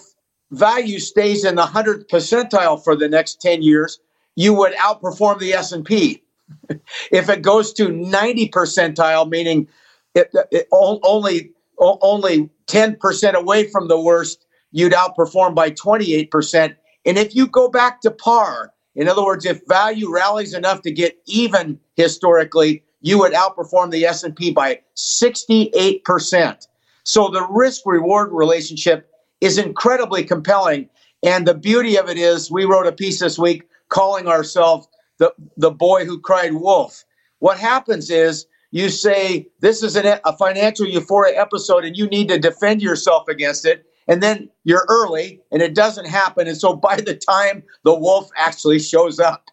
value 0.52 1.00
stays 1.00 1.46
in 1.46 1.56
the 1.56 1.64
100th 1.64 2.08
percentile 2.08 2.84
for 2.84 2.96
the 2.96 3.10
next 3.10 3.42
10 3.42 3.62
years, 3.62 4.00
you 4.36 4.54
would 4.54 4.74
outperform 4.74 5.40
the 5.40 5.54
S&P. 5.54 6.24
if 7.12 7.30
it 7.30 7.42
goes 7.42 7.74
to 7.74 7.90
90 7.90 8.50
percentile, 8.50 9.30
meaning 9.30 9.68
it, 10.16 10.32
it, 10.52 10.68
only 10.72 11.52
only 11.80 12.50
10% 12.68 13.34
away 13.34 13.70
from 13.70 13.88
the 13.88 14.00
worst, 14.00 14.46
you'd 14.72 14.94
outperform 14.94 15.56
by 15.56 15.72
28%. 15.72 16.76
And 17.06 17.18
if 17.18 17.36
you 17.36 17.48
go 17.48 17.70
back 17.70 18.02
to 18.02 18.12
par, 18.12 18.74
in 18.96 19.08
other 19.08 19.24
words, 19.24 19.46
if 19.46 19.62
value 19.68 20.12
rallies 20.12 20.54
enough 20.54 20.82
to 20.82 20.92
get 20.92 21.18
even 21.26 21.80
historically, 21.96 22.84
you 23.02 23.18
would 23.20 23.34
outperform 23.34 23.92
the 23.92 24.06
S&P 24.06 24.52
by 24.52 24.82
68%. 24.98 26.68
So 27.04 27.30
the 27.30 27.48
risk 27.50 27.84
reward 27.86 28.30
relationship 28.32 29.10
is 29.42 29.58
incredibly 29.58 30.24
compelling. 30.24 30.90
And 31.24 31.48
the 31.48 31.54
beauty 31.54 31.98
of 31.98 32.10
it 32.10 32.18
is, 32.18 32.52
we 32.52 32.66
wrote 32.66 32.88
a 32.88 32.92
piece 32.92 33.20
this 33.20 33.40
week 33.40 33.68
calling 33.88 34.28
ourselves 34.28 34.88
the, 35.18 35.34
the 35.58 35.72
boy 35.72 36.06
who 36.06 36.20
cried 36.20 36.54
wolf. 36.54 37.04
What 37.40 37.58
happens 37.58 38.10
is 38.10 38.46
you 38.72 38.90
say, 38.90 39.48
This 39.60 39.84
is 39.84 39.96
an, 39.96 40.20
a 40.26 40.38
financial 40.38 40.86
euphoria 40.86 41.40
episode, 41.40 41.86
and 41.86 41.98
you 41.98 42.08
need 42.08 42.30
to 42.30 42.40
defend 42.40 42.82
yourself 42.82 43.28
against 43.28 43.66
it. 43.66 43.86
And 44.08 44.24
then 44.24 44.50
you're 44.64 44.86
early, 44.90 45.40
and 45.52 45.62
it 45.62 45.76
doesn't 45.76 46.08
happen. 46.08 46.48
And 46.48 46.58
so 46.58 46.76
by 46.90 46.98
the 46.98 47.16
time 47.16 47.64
the 47.84 47.94
wolf 47.94 48.30
actually 48.36 48.80
shows 48.80 49.20
up, 49.20 49.50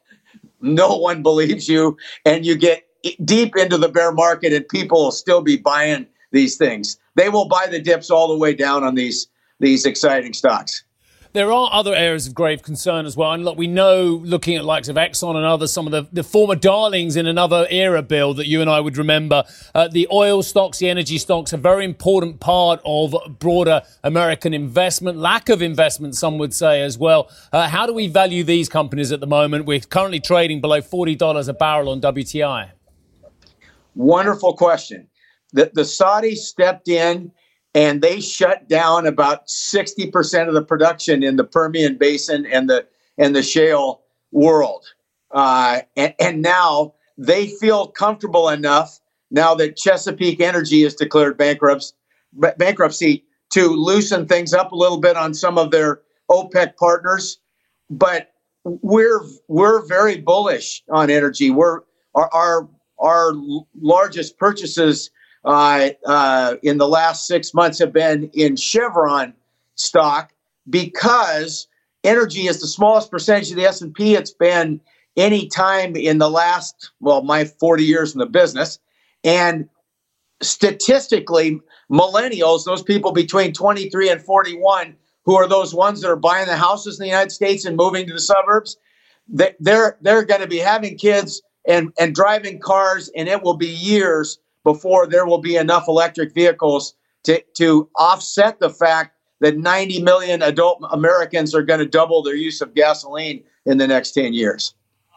no 0.61 0.97
one 0.97 1.23
believes 1.23 1.69
you, 1.69 1.97
and 2.25 2.45
you 2.45 2.57
get 2.57 2.87
deep 3.25 3.57
into 3.57 3.79
the 3.79 3.89
bear 3.89 4.13
market, 4.13 4.53
and 4.53 4.67
people 4.69 5.05
will 5.05 5.13
still 5.13 5.43
be 5.43 5.57
buying 5.57 6.07
these 6.33 6.57
things. 6.57 6.99
They 7.15 7.29
will 7.29 7.49
buy 7.49 7.67
the 7.67 7.81
dips 7.81 8.11
all 8.11 8.29
the 8.29 8.39
way 8.39 8.55
down 8.55 8.85
on 8.85 8.95
these 8.95 9.29
these 9.59 9.87
exciting 9.87 10.35
stocks. 10.35 10.85
There 11.37 11.53
are 11.53 11.69
other 11.71 11.95
areas 11.95 12.27
of 12.27 12.35
grave 12.35 12.63
concern 12.63 13.05
as 13.05 13.15
well. 13.15 13.31
And 13.31 13.45
look, 13.45 13.59
we 13.59 13.67
know, 13.67 14.23
looking 14.25 14.57
at 14.57 14.65
likes 14.65 14.89
of 14.89 14.97
Exxon 14.97 15.37
and 15.37 15.45
others, 15.45 15.71
some 15.71 15.87
of 15.87 15.93
the, 15.93 16.09
the 16.11 16.23
former 16.23 16.55
darlings 16.55 17.15
in 17.15 17.27
another 17.27 17.67
era, 17.69 18.01
Bill, 18.01 18.33
that 18.33 18.47
you 18.47 18.63
and 18.63 18.71
I 18.71 18.81
would 18.81 18.97
remember. 18.97 19.45
Uh, 19.75 19.87
the 19.87 20.09
oil 20.11 20.43
stocks, 20.43 20.79
the 20.79 20.89
energy 20.89 21.19
stocks, 21.19 21.53
a 21.53 21.59
very 21.59 21.85
important 21.85 22.41
part 22.41 22.81
of 22.87 23.15
broader 23.39 23.83
American 24.03 24.55
investment, 24.55 25.19
lack 25.19 25.51
of 25.51 25.61
investment, 25.61 26.15
some 26.15 26.39
would 26.39 26.55
say 26.55 26.81
as 26.81 26.97
well. 26.97 27.31
Uh, 27.53 27.69
how 27.69 27.85
do 27.85 27.93
we 27.93 28.09
value 28.09 28.43
these 28.43 28.71
companies 28.71 29.13
at 29.13 29.21
the 29.21 29.27
moment? 29.27 29.67
We're 29.67 29.81
currently 29.81 30.21
trading 30.21 30.63
below 30.63 30.81
$40 30.81 31.49
a 31.49 31.53
barrel 31.53 31.91
on 31.91 32.01
WTI. 32.01 32.71
Wonderful 33.95 34.57
question. 34.57 35.07
The, 35.53 35.71
the 35.75 35.83
Saudis 35.83 36.39
stepped 36.39 36.89
in 36.89 37.31
and 37.77 38.01
they 38.01 38.21
shut 38.21 38.67
down 38.71 39.07
about 39.07 39.49
60% 39.49 40.49
of 40.49 40.55
the 40.55 40.63
production 40.63 41.23
in 41.23 41.37
the 41.37 41.45
Permian 41.45 41.99
Basin 41.99 42.47
and 42.47 42.71
the 42.71 42.87
and 43.19 43.37
the 43.37 43.43
shale 43.43 44.01
world. 44.33 44.87
Uh, 45.31 45.81
and, 45.95 46.15
and 46.19 46.43
now 46.43 46.95
they 47.19 47.49
feel 47.49 47.89
comfortable 47.89 48.49
enough 48.49 48.99
now 49.31 49.55
that 49.55 49.77
Chesapeake 49.77 50.41
Energy 50.41 50.85
has 50.85 50.95
declared 50.95 51.37
bankruptcy, 51.37 51.95
bankruptcy 52.57 53.25
to 53.51 53.69
loosen 53.69 54.27
things 54.27 54.55
up 54.55 54.73
a 54.73 54.77
little 54.77 55.01
bit 55.01 55.17
on 55.19 55.35
some 55.35 55.59
of 55.59 55.71
their 55.71 56.01
OPEC 56.31 56.77
partners. 56.77 57.39
But 57.91 58.33
we're 58.65 59.21
we're 59.49 59.87
very 59.87 60.17
bullish 60.17 60.83
on 60.89 61.11
energy. 61.11 61.51
We're 61.51 61.81
our 62.15 62.33
our, 62.33 62.69
our 62.99 63.33
largest 63.79 64.39
purchases 64.39 65.11
uh, 65.47 65.91
uh, 66.05 66.57
in 66.63 66.79
the 66.79 66.89
last 66.89 67.27
six 67.27 67.55
months 67.55 67.79
have 67.79 67.93
been 67.93 68.29
in 68.35 68.57
Chevron 68.57 69.33
stock 69.77 70.33
because 70.69 71.69
energy 72.03 72.49
is 72.49 72.61
the 72.61 72.67
smallest 72.67 73.11
percentage 73.11 73.51
of 73.51 73.57
the 73.57 73.65
S&P 73.65 74.15
it's 74.15 74.33
been 74.33 74.81
any 75.17 75.47
time 75.47 75.95
in 75.97 76.19
the 76.19 76.29
last 76.29 76.91
well 77.01 77.23
my 77.23 77.45
40 77.45 77.85
years 77.85 78.13
in 78.13 78.19
the 78.19 78.27
business. 78.27 78.81
And 79.23 79.69
statistically 80.43 81.61
millennials 81.91 82.65
those 82.65 82.83
people 82.83 83.13
between 83.13 83.53
23 83.53 84.11
and 84.11 84.21
41 84.21 84.97
who 85.25 85.35
are 85.37 85.49
those 85.49 85.73
ones 85.73 86.01
that 86.01 86.11
are 86.11 86.17
buying 86.17 86.47
the 86.47 86.57
houses 86.57 86.99
in 86.99 87.05
the 87.05 87.09
United 87.09 87.31
States 87.31 87.65
and 87.65 87.77
moving 87.77 88.07
to 88.07 88.13
the 88.13 88.21
suburbs 88.21 88.77
they're 89.29 89.97
they're 90.03 90.25
going 90.25 90.43
to 90.43 90.47
be 90.47 90.59
having 90.59 90.99
kids 90.99 91.41
and 91.67 91.91
and 91.99 92.15
driving 92.15 92.59
cars 92.59 93.11
and 93.17 93.29
it 93.29 93.43
will 93.43 93.57
be 93.57 93.69
years 93.69 94.39
before 94.67 95.07
there 95.07 95.25
will 95.25 95.39
be 95.39 95.55
enough 95.57 95.85
electric 95.87 96.35
vehicles 96.35 96.97
to, 97.23 97.41
to 97.55 97.89
offset 97.95 98.59
the 98.59 98.69
fact 98.69 99.15
that 99.41 99.57
90 99.57 100.03
million 100.03 100.43
adult 100.43 100.83
Americans 100.91 101.55
are 101.55 101.63
going 101.63 101.79
to 101.79 101.87
double 101.87 102.21
their 102.21 102.35
use 102.35 102.61
of 102.61 102.75
gasoline 102.75 103.45
in 103.65 103.79
the 103.79 103.87
next 103.87 104.11
10 104.11 104.33
years. 104.33 104.75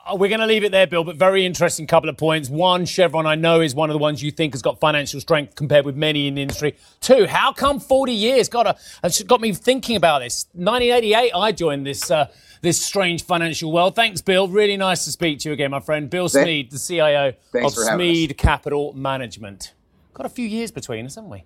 Uh, 0.09 0.15
we're 0.15 0.29
going 0.29 0.39
to 0.39 0.45
leave 0.45 0.63
it 0.63 0.71
there, 0.71 0.87
Bill, 0.87 1.03
but 1.03 1.15
very 1.15 1.45
interesting 1.45 1.85
couple 1.85 2.09
of 2.09 2.17
points. 2.17 2.49
One, 2.49 2.85
Chevron, 2.85 3.25
I 3.25 3.35
know, 3.35 3.61
is 3.61 3.75
one 3.75 3.89
of 3.89 3.93
the 3.93 3.99
ones 3.99 4.23
you 4.23 4.31
think 4.31 4.53
has 4.53 4.61
got 4.61 4.79
financial 4.79 5.19
strength 5.19 5.55
compared 5.55 5.85
with 5.85 5.95
many 5.95 6.27
in 6.27 6.35
the 6.35 6.41
industry. 6.41 6.75
Two, 7.01 7.25
how 7.25 7.53
come 7.53 7.79
40 7.79 8.13
years? 8.13 8.49
Got, 8.49 8.67
a, 8.67 8.75
it's 9.03 9.21
got 9.23 9.41
me 9.41 9.53
thinking 9.53 9.95
about 9.95 10.19
this. 10.19 10.47
1988, 10.53 11.31
I 11.35 11.51
joined 11.51 11.85
this. 11.85 12.09
Uh, 12.09 12.27
this 12.61 12.81
strange 12.81 13.23
financial 13.23 13.71
world. 13.71 13.95
Thanks, 13.95 14.19
Bill. 14.19 14.49
Really 14.49 14.75
nice 14.75 15.05
to 15.05 15.11
speak 15.11 15.39
to 15.39 15.47
you 15.47 15.53
again, 15.53 15.71
my 15.71 15.79
friend. 15.79 16.09
Bill 16.09 16.27
Smead, 16.27 16.69
the 16.71 16.77
CIO 16.77 17.31
Thanks 17.53 17.77
of 17.77 17.85
Smead 17.85 18.37
Capital 18.37 18.91
Management. 18.91 19.71
Got 20.19 20.25
a 20.25 20.29
few 20.29 20.45
years 20.45 20.69
between 20.69 21.05
us, 21.05 21.15
haven't 21.15 21.29
we? 21.29 21.45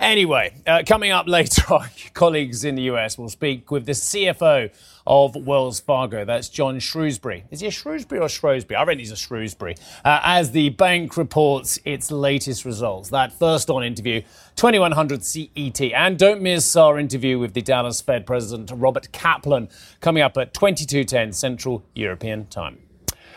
Anyway, 0.00 0.52
uh, 0.66 0.82
coming 0.84 1.12
up 1.12 1.28
later, 1.28 1.62
our 1.72 1.88
colleagues 2.14 2.64
in 2.64 2.74
the 2.74 2.82
US 2.82 3.16
will 3.16 3.28
speak 3.28 3.70
with 3.70 3.86
the 3.86 3.92
CFO 3.92 4.72
of 5.08 5.34
Wells 5.34 5.80
Fargo. 5.80 6.24
That's 6.24 6.48
John 6.48 6.78
Shrewsberry. 6.78 7.44
Is 7.50 7.60
he 7.60 7.66
a 7.66 7.70
Shrewsbury 7.70 8.20
or 8.20 8.28
Shrewsbury? 8.28 8.76
I 8.76 8.84
reckon 8.84 8.98
he's 9.00 9.10
a 9.10 9.16
Shrewsbury. 9.16 9.74
Uh, 10.04 10.20
as 10.22 10.52
the 10.52 10.68
bank 10.68 11.16
reports 11.16 11.80
its 11.84 12.10
latest 12.10 12.64
results. 12.66 13.08
That 13.08 13.32
first 13.32 13.70
on 13.70 13.82
interview, 13.82 14.20
2100 14.56 15.24
CET. 15.24 15.80
And 15.80 16.18
don't 16.18 16.42
miss 16.42 16.76
our 16.76 16.98
interview 16.98 17.38
with 17.38 17.54
the 17.54 17.62
Dallas 17.62 18.02
Fed 18.02 18.26
President 18.26 18.70
Robert 18.74 19.10
Kaplan 19.10 19.70
coming 20.00 20.22
up 20.22 20.36
at 20.36 20.52
2210 20.52 21.32
Central 21.32 21.82
European 21.94 22.46
Time. 22.46 22.78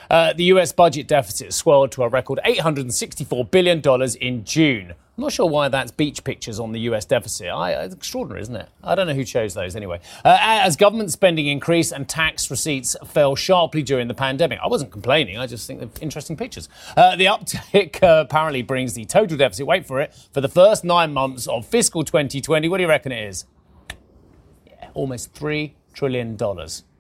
Uh, 0.10 0.34
the 0.34 0.44
US 0.46 0.74
budget 0.74 1.08
deficit 1.08 1.54
swelled 1.54 1.94
to 1.94 2.04
a 2.04 2.10
record 2.10 2.38
$864 2.46 3.50
billion 3.50 3.82
in 4.20 4.44
June. 4.44 4.94
I'm 5.18 5.24
not 5.24 5.34
sure 5.34 5.46
why 5.46 5.68
that's 5.68 5.92
beach 5.92 6.24
pictures 6.24 6.58
on 6.60 6.72
the 6.72 6.80
US 6.82 7.04
deficit. 7.04 7.48
I, 7.50 7.72
it's 7.84 7.94
extraordinary, 7.94 8.42
isn't 8.42 8.56
it? 8.56 8.70
I 8.82 8.96
don't 8.96 9.08
know 9.08 9.14
who 9.14 9.26
chose 9.26 9.54
those 9.54 9.76
anyway. 9.76 10.00
Uh, 10.24 10.38
as 10.40 10.78
government 10.78 11.12
spending 11.12 11.48
increased 11.48 11.92
and 11.92 12.08
tax 12.08 12.50
receipts 12.50 12.96
fell 13.06 13.36
sharply 13.36 13.84
during 13.84 14.08
the 14.08 14.14
pandemic, 14.14 14.60
I 14.64 14.68
wasn't 14.68 14.92
complaining. 14.92 15.38
I 15.38 15.48
just 15.48 15.68
think 15.68 15.80
they're 15.80 15.90
interesting 16.02 16.38
pictures. 16.38 16.70
Uh, 16.96 17.18
the 17.18 17.26
uptick 17.26 18.02
uh, 18.02 18.22
apparently 18.22 18.62
brings 18.62 18.94
the 18.94 19.04
total 19.04 19.38
deficit, 19.38 19.68
wait 19.68 19.86
for 19.86 20.00
it, 20.00 20.16
for 20.32 20.40
the 20.40 20.50
first 20.50 20.86
nine 20.86 21.12
months 21.14 21.46
of 21.46 21.66
fiscal 21.66 22.04
2020. 22.04 22.70
What 22.70 22.78
do 22.78 22.84
you 22.84 22.90
reckon 22.90 23.12
it 23.12 23.28
is? 23.28 23.46
Yeah, 24.66 24.90
almost 24.94 25.34
$3 25.34 25.74
trillion. 25.94 26.38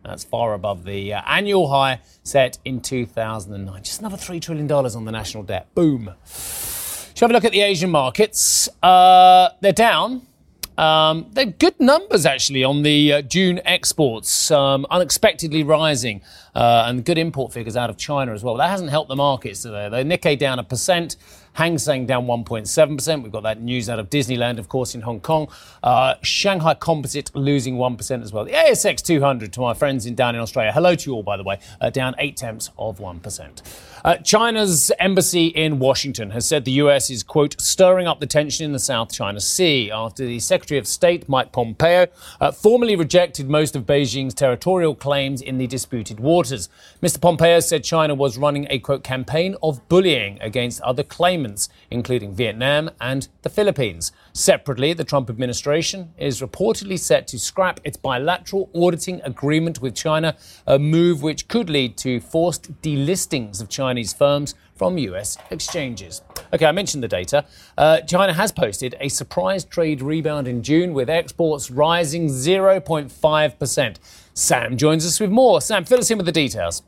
That's 0.03 0.24
far 0.24 0.53
above 0.53 0.84
the 0.84 1.13
uh, 1.13 1.22
annual 1.25 1.70
high 1.70 2.01
set 2.24 2.58
in 2.65 2.82
2009. 2.82 3.84
Just 3.84 4.01
another 4.01 4.18
$3 4.18 4.41
trillion 4.41 4.70
on 4.70 5.06
the 5.06 5.12
national 5.12 5.44
debt. 5.44 5.74
Boom. 5.74 6.13
Have 7.22 7.30
a 7.30 7.34
look 7.34 7.46
at 7.46 7.51
the 7.51 7.62
Asian 7.62 7.92
markets? 7.92 8.68
Uh, 8.82 9.50
they're 9.60 9.72
down. 9.72 10.24
Um, 10.75 11.28
they're 11.34 11.46
good 11.46 11.80
numbers 11.80 12.25
actually 12.25 12.63
on 12.63 12.82
the 12.82 13.13
uh, 13.13 13.22
June 13.22 13.62
exports, 13.63 14.50
um, 14.50 14.88
unexpectedly 14.90 15.62
rising, 15.62 16.24
uh, 16.56 16.86
and 16.88 17.06
good 17.06 17.20
import 17.20 17.54
figures 17.54 17.78
out 17.78 17.92
of 17.92 17.98
China 17.98 18.34
as 18.34 18.44
well. 18.44 18.56
That 18.58 18.72
hasn't 18.72 18.90
helped 18.90 19.10
the 19.10 19.16
markets 19.16 19.62
today. 19.62 19.88
The 19.88 19.98
Nikkei 19.98 20.36
down 20.36 20.58
a 20.58 20.63
percent, 20.63 21.18
Hang 21.53 21.77
Seng 21.77 22.05
down 22.05 22.25
1.7%. 22.25 23.24
We've 23.24 23.31
got 23.31 23.43
that 23.43 23.62
news 23.62 23.89
out 23.89 24.00
of 24.00 24.10
Disneyland, 24.10 24.58
of 24.58 24.70
course, 24.70 24.96
in 24.96 25.01
Hong 25.01 25.20
Kong. 25.20 25.50
Uh, 25.84 26.15
Shanghai 26.22 26.74
Composite 26.74 27.36
losing 27.36 27.75
1% 27.75 28.22
as 28.22 28.31
well. 28.31 28.46
The 28.46 28.51
ASX 28.51 29.01
200, 29.01 29.51
to 29.53 29.62
my 29.62 29.74
friends 29.74 30.05
in 30.05 30.15
down 30.15 30.36
in 30.36 30.41
Australia, 30.41 30.72
hello 30.72 30.96
to 30.96 31.10
you 31.10 31.15
all, 31.15 31.24
by 31.24 31.38
the 31.38 31.43
way, 31.43 31.60
uh, 31.81 31.89
down 31.89 32.15
8 32.17 32.38
tenths 32.38 32.70
of 32.77 33.00
1%. 33.00 33.62
Uh, 34.03 34.15
China's 34.17 34.91
embassy 35.00 35.48
in 35.48 35.77
Washington 35.77 36.31
has 36.31 36.48
said 36.48 36.65
the 36.65 36.72
US 36.74 37.10
is, 37.10 37.22
quote, 37.22 37.60
stirring 37.62 38.08
up 38.08 38.20
the 38.20 38.25
tension 38.25 38.65
in 38.65 38.72
the 38.72 38.79
South 38.79 39.12
China 39.12 39.39
Sea 39.39 39.91
after 39.91 40.25
the 40.25 40.39
Secretary 40.39 40.79
of 40.79 40.88
State, 40.88 41.29
Mike 41.29 41.51
Pompeo, 41.51 42.08
uh, 42.39 42.51
formally 42.51 42.96
rejected 42.96 43.50
most 43.50 43.75
of 43.75 43.86
Beijing's 43.86 44.34
territorial 44.34 44.96
claims 44.96 45.41
in 45.41 45.58
the 45.60 45.67
disputed 45.67 46.20
waters. 46.20 46.70
Mr. 47.01 47.22
Pompeo 47.22 47.60
said 47.60 47.84
China 47.84 48.15
was 48.15 48.38
running 48.38 48.65
a, 48.70 48.79
quote, 48.79 49.03
campaign 49.03 49.55
of 49.62 49.88
bullying 49.88 50.39
against 50.41 50.81
other 50.81 51.03
claimants, 51.03 51.40
including 51.89 52.33
Vietnam 52.33 52.91
and 53.00 53.27
the 53.41 53.50
Philippines. 53.50 54.12
Separately, 54.33 54.93
the 54.93 55.03
Trump 55.03 55.29
administration 55.29 56.13
is 56.17 56.41
reportedly 56.41 57.00
set 57.00 57.27
to 57.27 57.39
scrap 57.39 57.79
its 57.83 57.98
bilateral 57.98 58.69
auditing 58.74 59.21
agreement 59.24 59.81
with 59.81 59.95
China, 59.95 60.36
a 60.67 60.77
move 60.77 61.21
which 61.21 61.48
could 61.48 61.69
lead 61.69 61.98
to 61.98 62.19
forced 62.19 62.81
delistings 62.81 63.62
of 63.62 63.69
Chinese 63.69 64.13
firms 64.13 64.55
from 64.75 64.98
US 64.98 65.38
exchanges. 65.51 66.21
Okay, 66.53 66.65
I 66.65 66.71
mentioned 66.71 67.03
the 67.03 67.07
data. 67.07 67.45
Uh, 67.77 68.01
China 68.01 68.33
has 68.33 68.51
posted 68.51 68.95
a 69.00 69.10
surprise 69.10 69.63
trade 69.63 70.01
rebound 70.01 70.48
in 70.48 70.63
June 70.63 70.93
with 70.93 71.10
exports 71.10 71.69
rising 71.69 72.27
0.5%. 72.27 73.95
Sam 74.33 74.77
joins 74.77 75.05
us 75.05 75.19
with 75.19 75.29
more. 75.29 75.62
Sam, 75.62 75.86
fill 75.86 76.00
us 76.00 76.10
in 76.10 76.17
with 76.17 76.25
the 76.25 76.31
details. 76.31 76.81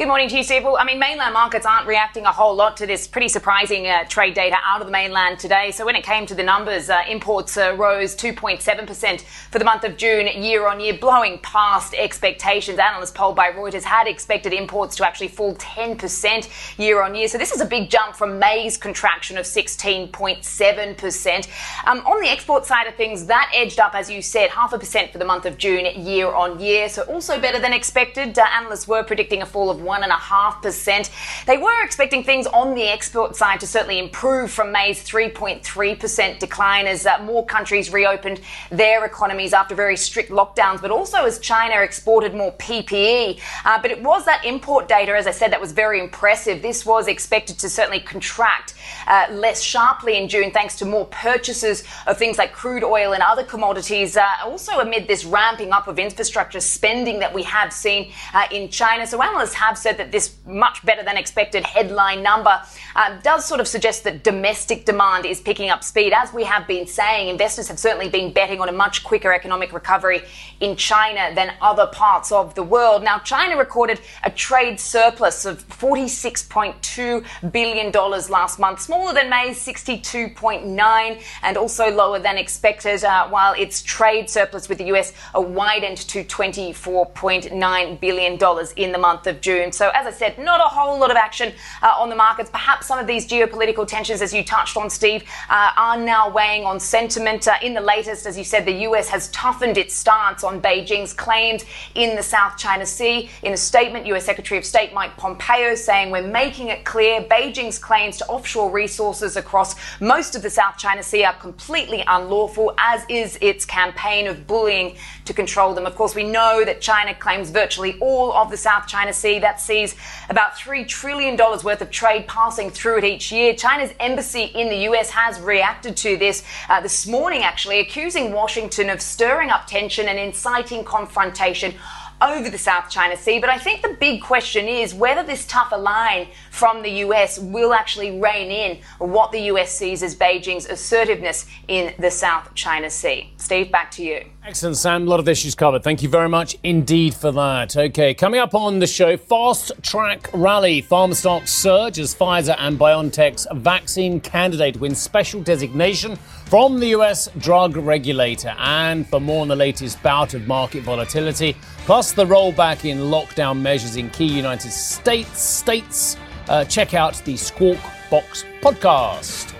Good 0.00 0.08
morning 0.08 0.30
to 0.30 0.36
you, 0.38 0.42
Steve. 0.42 0.64
Well, 0.64 0.78
I 0.78 0.84
mean, 0.84 0.98
mainland 0.98 1.34
markets 1.34 1.66
aren't 1.66 1.86
reacting 1.86 2.24
a 2.24 2.32
whole 2.32 2.54
lot 2.54 2.78
to 2.78 2.86
this 2.86 3.06
pretty 3.06 3.28
surprising 3.28 3.86
uh, 3.86 4.04
trade 4.04 4.32
data 4.32 4.56
out 4.64 4.80
of 4.80 4.86
the 4.86 4.90
mainland 4.90 5.38
today. 5.38 5.72
So 5.72 5.84
when 5.84 5.94
it 5.94 6.04
came 6.04 6.24
to 6.24 6.34
the 6.34 6.42
numbers, 6.42 6.88
uh, 6.88 7.02
imports 7.06 7.58
uh, 7.58 7.76
rose 7.76 8.16
2.7% 8.16 9.20
for 9.50 9.58
the 9.58 9.64
month 9.66 9.84
of 9.84 9.98
June 9.98 10.26
year 10.42 10.66
on 10.66 10.80
year, 10.80 10.94
blowing 10.94 11.38
past 11.40 11.92
expectations. 11.92 12.78
Analysts 12.78 13.10
polled 13.10 13.36
by 13.36 13.50
Reuters 13.50 13.82
had 13.82 14.06
expected 14.06 14.54
imports 14.54 14.96
to 14.96 15.06
actually 15.06 15.28
fall 15.28 15.54
10% 15.56 16.78
year 16.78 17.02
on 17.02 17.14
year. 17.14 17.28
So 17.28 17.36
this 17.36 17.52
is 17.52 17.60
a 17.60 17.66
big 17.66 17.90
jump 17.90 18.16
from 18.16 18.38
May's 18.38 18.78
contraction 18.78 19.36
of 19.36 19.44
16.7%. 19.44 21.48
Um, 21.86 21.98
on 22.06 22.22
the 22.22 22.28
export 22.30 22.64
side 22.64 22.86
of 22.86 22.94
things, 22.94 23.26
that 23.26 23.52
edged 23.54 23.78
up, 23.78 23.94
as 23.94 24.10
you 24.10 24.22
said, 24.22 24.48
half 24.48 24.72
a 24.72 24.78
percent 24.78 25.12
for 25.12 25.18
the 25.18 25.26
month 25.26 25.44
of 25.44 25.58
June 25.58 25.84
year 26.02 26.32
on 26.32 26.58
year. 26.58 26.88
So 26.88 27.02
also 27.02 27.38
better 27.38 27.58
than 27.58 27.74
expected. 27.74 28.38
Uh, 28.38 28.46
analysts 28.56 28.88
were 28.88 29.02
predicting 29.02 29.42
a 29.42 29.46
fall 29.46 29.68
of 29.68 29.89
1.5%. 29.90 31.10
They 31.46 31.58
were 31.58 31.84
expecting 31.84 32.22
things 32.22 32.46
on 32.46 32.74
the 32.74 32.84
export 32.84 33.36
side 33.36 33.60
to 33.60 33.66
certainly 33.66 33.98
improve 33.98 34.50
from 34.50 34.72
May's 34.72 35.02
3.3% 35.04 36.38
decline 36.38 36.86
as 36.86 37.06
uh, 37.06 37.18
more 37.24 37.44
countries 37.44 37.92
reopened 37.92 38.40
their 38.70 39.04
economies 39.04 39.52
after 39.52 39.74
very 39.74 39.96
strict 39.96 40.30
lockdowns, 40.30 40.80
but 40.80 40.90
also 40.90 41.24
as 41.24 41.38
China 41.38 41.80
exported 41.80 42.34
more 42.34 42.52
PPE. 42.52 43.40
Uh, 43.64 43.82
but 43.82 43.90
it 43.90 44.02
was 44.02 44.24
that 44.24 44.44
import 44.44 44.88
data, 44.88 45.16
as 45.16 45.26
I 45.26 45.32
said, 45.32 45.52
that 45.52 45.60
was 45.60 45.72
very 45.72 46.00
impressive. 46.00 46.62
This 46.62 46.86
was 46.86 47.08
expected 47.08 47.58
to 47.58 47.68
certainly 47.68 48.00
contract 48.00 48.74
uh, 49.06 49.26
less 49.30 49.62
sharply 49.62 50.16
in 50.16 50.28
June 50.28 50.50
thanks 50.50 50.76
to 50.76 50.84
more 50.84 51.06
purchases 51.06 51.84
of 52.06 52.16
things 52.16 52.38
like 52.38 52.52
crude 52.52 52.84
oil 52.84 53.12
and 53.12 53.22
other 53.22 53.44
commodities, 53.44 54.16
uh, 54.16 54.26
also 54.44 54.80
amid 54.80 55.08
this 55.08 55.24
ramping 55.24 55.72
up 55.72 55.88
of 55.88 55.98
infrastructure 55.98 56.60
spending 56.60 57.18
that 57.18 57.32
we 57.32 57.42
have 57.42 57.72
seen 57.72 58.12
uh, 58.34 58.46
in 58.50 58.68
China. 58.68 59.06
So 59.06 59.22
analysts 59.22 59.54
have 59.54 59.69
said 59.78 59.96
that 59.98 60.12
this 60.12 60.36
much 60.46 60.84
better 60.84 61.02
than 61.02 61.16
expected 61.16 61.64
headline 61.64 62.22
number 62.22 62.60
uh, 62.96 63.18
does 63.22 63.44
sort 63.44 63.60
of 63.60 63.68
suggest 63.68 64.04
that 64.04 64.24
domestic 64.24 64.84
demand 64.84 65.26
is 65.26 65.40
picking 65.40 65.70
up 65.70 65.84
speed. 65.84 66.12
As 66.12 66.32
we 66.32 66.44
have 66.44 66.66
been 66.66 66.86
saying, 66.86 67.28
investors 67.28 67.68
have 67.68 67.78
certainly 67.78 68.08
been 68.08 68.32
betting 68.32 68.60
on 68.60 68.68
a 68.68 68.72
much 68.72 69.04
quicker 69.04 69.32
economic 69.32 69.72
recovery 69.72 70.22
in 70.60 70.76
China 70.76 71.34
than 71.34 71.54
other 71.60 71.86
parts 71.86 72.32
of 72.32 72.54
the 72.54 72.62
world. 72.62 73.02
Now, 73.02 73.18
China 73.18 73.56
recorded 73.56 74.00
a 74.24 74.30
trade 74.30 74.80
surplus 74.80 75.44
of 75.44 75.66
$46.2 75.68 77.52
billion 77.52 77.92
last 77.92 78.58
month, 78.58 78.80
smaller 78.80 79.12
than 79.12 79.30
May's 79.30 79.58
62.9 79.64 81.22
and 81.42 81.56
also 81.56 81.90
lower 81.90 82.18
than 82.18 82.36
expected, 82.38 83.04
uh, 83.04 83.28
while 83.28 83.54
its 83.54 83.82
trade 83.82 84.28
surplus 84.28 84.68
with 84.68 84.78
the 84.78 84.86
US 84.94 85.12
widened 85.34 85.98
to 85.98 86.24
$24.9 86.24 88.00
billion 88.00 88.32
in 88.76 88.92
the 88.92 88.98
month 88.98 89.26
of 89.26 89.40
June. 89.40 89.59
So, 89.72 89.90
as 89.94 90.06
I 90.06 90.10
said, 90.10 90.38
not 90.38 90.60
a 90.60 90.64
whole 90.64 90.98
lot 90.98 91.10
of 91.10 91.16
action 91.16 91.52
uh, 91.82 91.94
on 91.98 92.08
the 92.08 92.16
markets. 92.16 92.50
Perhaps 92.50 92.86
some 92.86 92.98
of 92.98 93.06
these 93.06 93.26
geopolitical 93.26 93.86
tensions, 93.86 94.22
as 94.22 94.32
you 94.32 94.42
touched 94.42 94.76
on, 94.76 94.88
Steve, 94.88 95.24
uh, 95.50 95.72
are 95.76 95.96
now 95.96 96.30
weighing 96.30 96.64
on 96.64 96.80
sentiment. 96.80 97.46
Uh, 97.46 97.54
in 97.62 97.74
the 97.74 97.80
latest, 97.80 98.26
as 98.26 98.38
you 98.38 98.44
said, 98.44 98.64
the 98.64 98.86
US 98.88 99.08
has 99.08 99.28
toughened 99.28 99.76
its 99.76 99.94
stance 99.94 100.42
on 100.42 100.60
Beijing's 100.60 101.12
claims 101.12 101.64
in 101.94 102.16
the 102.16 102.22
South 102.22 102.56
China 102.56 102.86
Sea. 102.86 103.28
In 103.42 103.52
a 103.52 103.56
statement, 103.56 104.06
US 104.06 104.24
Secretary 104.24 104.58
of 104.58 104.64
State 104.64 104.94
Mike 104.94 105.16
Pompeo 105.16 105.74
saying, 105.74 106.10
We're 106.10 106.26
making 106.26 106.68
it 106.68 106.84
clear 106.84 107.20
Beijing's 107.22 107.78
claims 107.78 108.16
to 108.18 108.26
offshore 108.26 108.70
resources 108.70 109.36
across 109.36 109.74
most 110.00 110.34
of 110.34 110.42
the 110.42 110.50
South 110.50 110.78
China 110.78 111.02
Sea 111.02 111.24
are 111.24 111.34
completely 111.34 112.02
unlawful, 112.06 112.74
as 112.78 113.04
is 113.08 113.38
its 113.40 113.64
campaign 113.64 114.26
of 114.26 114.46
bullying 114.46 114.96
to 115.30 115.34
control 115.34 115.74
them. 115.74 115.86
Of 115.86 115.94
course, 115.94 116.16
we 116.16 116.24
know 116.24 116.64
that 116.64 116.80
China 116.80 117.14
claims 117.14 117.50
virtually 117.50 117.96
all 118.00 118.32
of 118.32 118.50
the 118.50 118.56
South 118.56 118.88
China 118.88 119.12
Sea. 119.12 119.38
That 119.38 119.60
sees 119.60 119.94
about 120.28 120.56
$3 120.56 120.86
trillion 120.88 121.36
worth 121.36 121.80
of 121.80 121.90
trade 121.90 122.26
passing 122.26 122.68
through 122.68 122.98
it 122.98 123.04
each 123.04 123.30
year. 123.30 123.54
China's 123.54 123.94
embassy 124.00 124.42
in 124.42 124.68
the 124.68 124.78
US 124.90 125.08
has 125.10 125.38
reacted 125.38 125.96
to 125.98 126.16
this 126.16 126.42
uh, 126.68 126.80
this 126.80 127.06
morning, 127.06 127.44
actually, 127.44 127.78
accusing 127.78 128.32
Washington 128.32 128.90
of 128.90 129.00
stirring 129.00 129.50
up 129.50 129.68
tension 129.68 130.08
and 130.08 130.18
inciting 130.18 130.82
confrontation 130.82 131.74
over 132.22 132.50
the 132.50 132.58
South 132.58 132.90
China 132.90 133.16
Sea. 133.16 133.38
But 133.38 133.50
I 133.50 133.58
think 133.58 133.82
the 133.82 133.96
big 133.98 134.22
question 134.22 134.66
is 134.66 134.94
whether 134.94 135.22
this 135.22 135.46
tougher 135.46 135.78
line 135.78 136.28
from 136.50 136.82
the 136.82 136.90
US 137.04 137.38
will 137.38 137.72
actually 137.72 138.20
rein 138.20 138.50
in 138.50 138.78
what 138.98 139.32
the 139.32 139.40
US 139.52 139.72
sees 139.72 140.02
as 140.02 140.14
Beijing's 140.14 140.66
assertiveness 140.66 141.46
in 141.68 141.94
the 141.98 142.10
South 142.10 142.54
China 142.54 142.90
Sea. 142.90 143.32
Steve, 143.36 143.72
back 143.72 143.90
to 143.92 144.02
you. 144.02 144.24
Excellent, 144.44 144.76
Sam. 144.76 145.02
A 145.02 145.10
lot 145.10 145.20
of 145.20 145.28
issues 145.28 145.54
covered. 145.54 145.82
Thank 145.82 146.02
you 146.02 146.08
very 146.08 146.28
much 146.28 146.56
indeed 146.62 147.14
for 147.14 147.30
that. 147.32 147.76
Okay, 147.76 148.14
coming 148.14 148.40
up 148.40 148.54
on 148.54 148.78
the 148.78 148.86
show, 148.86 149.16
fast 149.16 149.72
track 149.82 150.30
rally. 150.32 150.82
Pharma 150.82 151.14
stocks 151.14 151.52
surge 151.52 151.98
as 151.98 152.14
Pfizer 152.14 152.56
and 152.58 152.78
BioNTech's 152.78 153.46
vaccine 153.52 154.20
candidate 154.20 154.78
wins 154.78 155.00
special 155.00 155.42
designation 155.42 156.18
from 156.50 156.80
the 156.80 156.88
US 156.88 157.28
drug 157.38 157.76
regulator. 157.76 158.52
And 158.58 159.06
for 159.06 159.20
more 159.20 159.42
on 159.42 159.48
the 159.48 159.54
latest 159.54 160.02
bout 160.02 160.34
of 160.34 160.48
market 160.48 160.82
volatility, 160.82 161.56
plus 161.86 162.10
the 162.10 162.24
rollback 162.24 162.84
in 162.84 162.98
lockdown 162.98 163.60
measures 163.60 163.94
in 163.94 164.10
key 164.10 164.26
United 164.26 164.72
States 164.72 165.40
states, 165.40 166.16
uh, 166.48 166.64
check 166.64 166.92
out 166.92 167.14
the 167.24 167.36
Squawk 167.36 167.78
Box 168.10 168.44
podcast. 168.60 169.59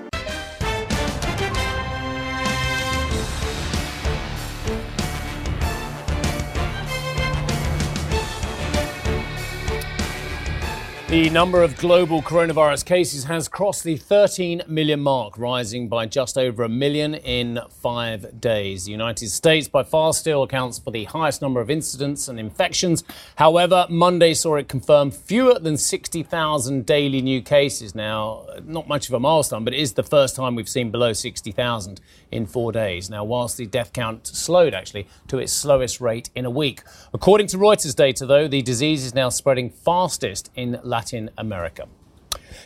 The 11.11 11.29
number 11.29 11.61
of 11.61 11.75
global 11.75 12.21
coronavirus 12.21 12.85
cases 12.85 13.25
has 13.25 13.49
crossed 13.49 13.83
the 13.83 13.97
13 13.97 14.61
million 14.65 15.01
mark, 15.01 15.37
rising 15.37 15.89
by 15.89 16.05
just 16.05 16.37
over 16.37 16.63
a 16.63 16.69
million 16.69 17.15
in 17.15 17.59
five 17.69 18.39
days. 18.39 18.85
The 18.85 18.91
United 18.93 19.27
States, 19.27 19.67
by 19.67 19.83
far, 19.83 20.13
still 20.13 20.43
accounts 20.43 20.79
for 20.79 20.91
the 20.91 21.03
highest 21.03 21.41
number 21.41 21.59
of 21.59 21.69
incidents 21.69 22.29
and 22.29 22.39
infections. 22.39 23.03
However, 23.35 23.87
Monday 23.89 24.33
saw 24.33 24.55
it 24.55 24.69
confirm 24.69 25.11
fewer 25.11 25.59
than 25.59 25.75
60,000 25.75 26.85
daily 26.85 27.21
new 27.21 27.41
cases. 27.41 27.93
Now, 27.93 28.45
not 28.63 28.87
much 28.87 29.09
of 29.09 29.13
a 29.13 29.19
milestone, 29.19 29.65
but 29.65 29.73
it 29.73 29.81
is 29.81 29.91
the 29.91 30.03
first 30.03 30.37
time 30.37 30.55
we've 30.55 30.69
seen 30.69 30.91
below 30.91 31.11
60,000 31.11 31.99
in 32.31 32.45
four 32.45 32.71
days. 32.71 33.09
Now, 33.09 33.23
whilst 33.23 33.57
the 33.57 33.65
death 33.65 33.93
count 33.93 34.27
slowed 34.27 34.73
actually 34.73 35.07
to 35.27 35.39
its 35.39 35.53
slowest 35.53 36.01
rate 36.01 36.29
in 36.35 36.45
a 36.45 36.49
week. 36.49 36.83
According 37.13 37.47
to 37.47 37.57
Reuters 37.57 37.95
data, 37.95 38.25
though, 38.25 38.47
the 38.47 38.61
disease 38.61 39.05
is 39.05 39.13
now 39.13 39.29
spreading 39.29 39.69
fastest 39.69 40.51
in 40.55 40.79
Latin 40.83 41.29
America. 41.37 41.87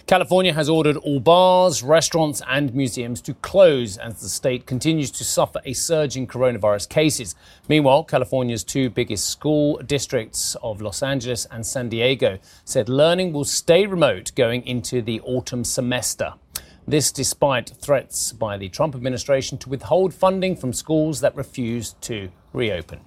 California 0.08 0.54
has 0.54 0.70
ordered 0.70 0.98
all 0.98 1.20
bars, 1.20 1.82
restaurants, 1.82 2.42
and 2.48 2.74
museums 2.76 3.22
to 3.22 3.34
close 3.36 3.98
as 3.98 4.22
the 4.22 4.30
state 4.30 4.66
continues 4.68 5.10
to 5.12 5.24
suffer 5.24 5.60
a 5.66 5.74
surge 5.74 6.16
in 6.16 6.28
coronavirus 6.28 6.88
cases. 6.90 7.34
Meanwhile, 7.68 8.04
California's 8.04 8.64
two 8.64 8.90
biggest 8.90 9.28
school 9.28 9.78
districts 9.78 10.56
of 10.62 10.82
Los 10.82 11.02
Angeles 11.02 11.46
and 11.50 11.66
San 11.66 11.90
Diego 11.90 12.38
said 12.64 12.88
learning 12.88 13.34
will 13.34 13.46
stay 13.46 13.88
remote 13.88 14.32
going 14.36 14.66
into 14.68 15.02
the 15.02 15.22
autumn 15.22 15.64
semester. 15.64 16.34
This 16.88 17.12
despite 17.12 17.70
threats 17.70 18.32
by 18.32 18.58
the 18.58 18.70
Trump 18.70 18.94
administration 18.96 19.58
to 19.60 19.70
withhold 19.70 20.14
funding 20.14 20.56
from 20.56 20.72
schools 20.72 21.22
that 21.22 21.36
refuse 21.36 21.94
to 22.02 22.30
reopen. 22.54 23.00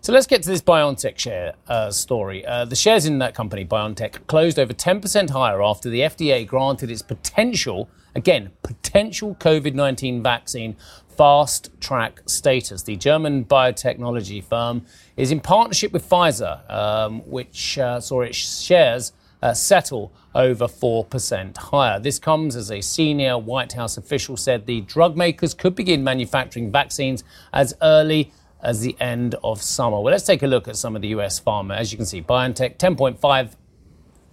So 0.00 0.12
let's 0.12 0.26
get 0.26 0.42
to 0.44 0.48
this 0.48 0.62
BioNTech 0.62 1.18
share 1.18 1.54
uh, 1.66 1.90
story. 1.90 2.46
Uh, 2.46 2.64
the 2.64 2.76
shares 2.76 3.04
in 3.04 3.18
that 3.18 3.34
company, 3.34 3.64
BioNTech, 3.64 4.26
closed 4.28 4.58
over 4.58 4.72
10% 4.72 5.30
higher 5.30 5.62
after 5.62 5.90
the 5.90 6.00
FDA 6.00 6.46
granted 6.46 6.90
its 6.90 7.02
potential, 7.02 7.90
again, 8.14 8.50
potential 8.62 9.34
COVID 9.34 9.74
19 9.74 10.22
vaccine 10.22 10.76
fast 11.18 11.68
track 11.80 12.22
status. 12.26 12.84
The 12.84 12.96
German 12.96 13.44
biotechnology 13.44 14.42
firm 14.42 14.86
is 15.16 15.32
in 15.32 15.40
partnership 15.40 15.92
with 15.92 16.08
Pfizer, 16.08 16.70
um, 16.70 17.20
which 17.28 17.76
uh, 17.76 18.00
saw 18.00 18.20
its 18.20 18.36
shares 18.36 19.12
uh, 19.42 19.54
settle 19.54 20.12
over 20.34 20.66
4% 20.66 21.56
higher. 21.56 21.98
This 21.98 22.18
comes 22.18 22.56
as 22.56 22.70
a 22.70 22.80
senior 22.80 23.38
White 23.38 23.72
House 23.72 23.96
official 23.96 24.36
said 24.36 24.66
the 24.66 24.80
drug 24.82 25.16
makers 25.16 25.54
could 25.54 25.74
begin 25.74 26.04
manufacturing 26.04 26.70
vaccines 26.70 27.24
as 27.52 27.74
early 27.82 28.32
as 28.62 28.80
the 28.80 28.96
end 29.00 29.36
of 29.44 29.62
summer. 29.62 30.00
Well, 30.00 30.12
let's 30.12 30.24
take 30.24 30.42
a 30.42 30.46
look 30.46 30.68
at 30.68 30.76
some 30.76 30.96
of 30.96 31.02
the 31.02 31.08
US 31.08 31.40
pharma. 31.40 31.76
As 31.76 31.92
you 31.92 31.96
can 31.96 32.06
see, 32.06 32.22
BioNTech 32.22 32.76
10.5 32.76 33.54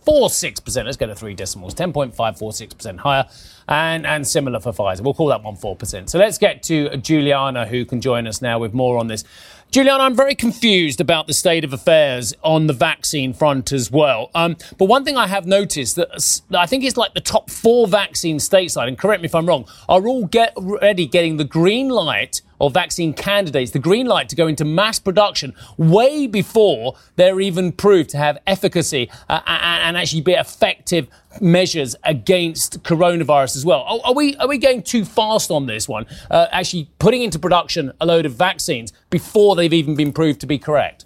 46%. 0.05 0.85
Let's 0.85 0.97
go 0.97 1.07
to 1.07 1.15
three 1.15 1.33
decimals. 1.33 1.73
10.546% 1.75 2.97
higher 2.99 3.27
and, 3.67 4.05
and 4.05 4.27
similar 4.27 4.59
for 4.59 4.71
Pfizer. 4.71 5.01
We'll 5.01 5.13
call 5.13 5.27
that 5.27 5.43
one 5.43 5.55
4%. 5.55 6.09
So 6.09 6.19
let's 6.19 6.37
get 6.37 6.63
to 6.63 6.95
Juliana, 6.97 7.65
who 7.65 7.85
can 7.85 8.01
join 8.01 8.27
us 8.27 8.41
now 8.41 8.59
with 8.59 8.73
more 8.73 8.97
on 8.97 9.07
this. 9.07 9.23
Juliana, 9.71 10.03
I'm 10.03 10.15
very 10.15 10.35
confused 10.35 11.01
about 11.01 11.27
the 11.27 11.33
state 11.33 11.65
of 11.65 11.73
affairs 11.73 12.33
on 12.43 12.67
the 12.67 12.73
vaccine 12.73 13.33
front 13.33 13.71
as 13.71 13.91
well. 13.91 14.29
Um, 14.33 14.55
but 14.77 14.85
one 14.85 15.03
thing 15.03 15.17
I 15.17 15.27
have 15.27 15.45
noticed 15.45 15.95
that 15.97 16.41
I 16.53 16.65
think 16.65 16.83
it's 16.83 16.95
like 16.95 17.13
the 17.13 17.19
top 17.19 17.49
four 17.49 17.87
vaccines 17.87 18.47
stateside, 18.47 18.87
and 18.87 18.97
correct 18.97 19.21
me 19.21 19.25
if 19.25 19.35
I'm 19.35 19.45
wrong, 19.45 19.67
are 19.89 20.07
all 20.07 20.27
get 20.27 20.53
ready 20.57 21.07
getting 21.07 21.37
the 21.37 21.43
green 21.43 21.89
light 21.89 22.41
of 22.59 22.73
vaccine 22.73 23.13
candidates, 23.13 23.71
the 23.71 23.79
green 23.79 24.05
light 24.05 24.29
to 24.29 24.35
go 24.35 24.47
into 24.47 24.65
mass 24.65 24.99
production 24.99 25.53
way 25.77 26.27
before 26.27 26.95
they're 27.15 27.39
even 27.39 27.71
proved 27.71 28.09
to 28.11 28.17
have 28.17 28.37
efficacy 28.47 29.09
uh, 29.29 29.41
and 29.45 29.97
actually 29.97 30.21
be 30.21 30.33
effective 30.33 31.07
measures 31.41 31.95
against 32.03 32.81
coronavirus 32.83 33.55
as 33.55 33.65
well. 33.65 33.81
Are, 33.81 33.99
are, 34.05 34.13
we 34.13 34.35
are 34.37 34.47
we 34.47 34.57
going 34.57 34.83
too 34.83 35.05
fast 35.05 35.51
on 35.51 35.65
this 35.65 35.87
one? 35.87 36.05
Uh, 36.29 36.47
actually, 36.51 36.89
putting 36.99 37.21
into 37.21 37.39
production 37.39 37.91
a 37.99 38.05
load 38.05 38.25
of 38.25 38.33
vaccines 38.33 38.93
before 39.09 39.55
they've 39.55 39.73
even 39.73 39.95
been 39.95 40.13
proved 40.13 40.39
to 40.41 40.47
be 40.47 40.57
correct. 40.57 41.04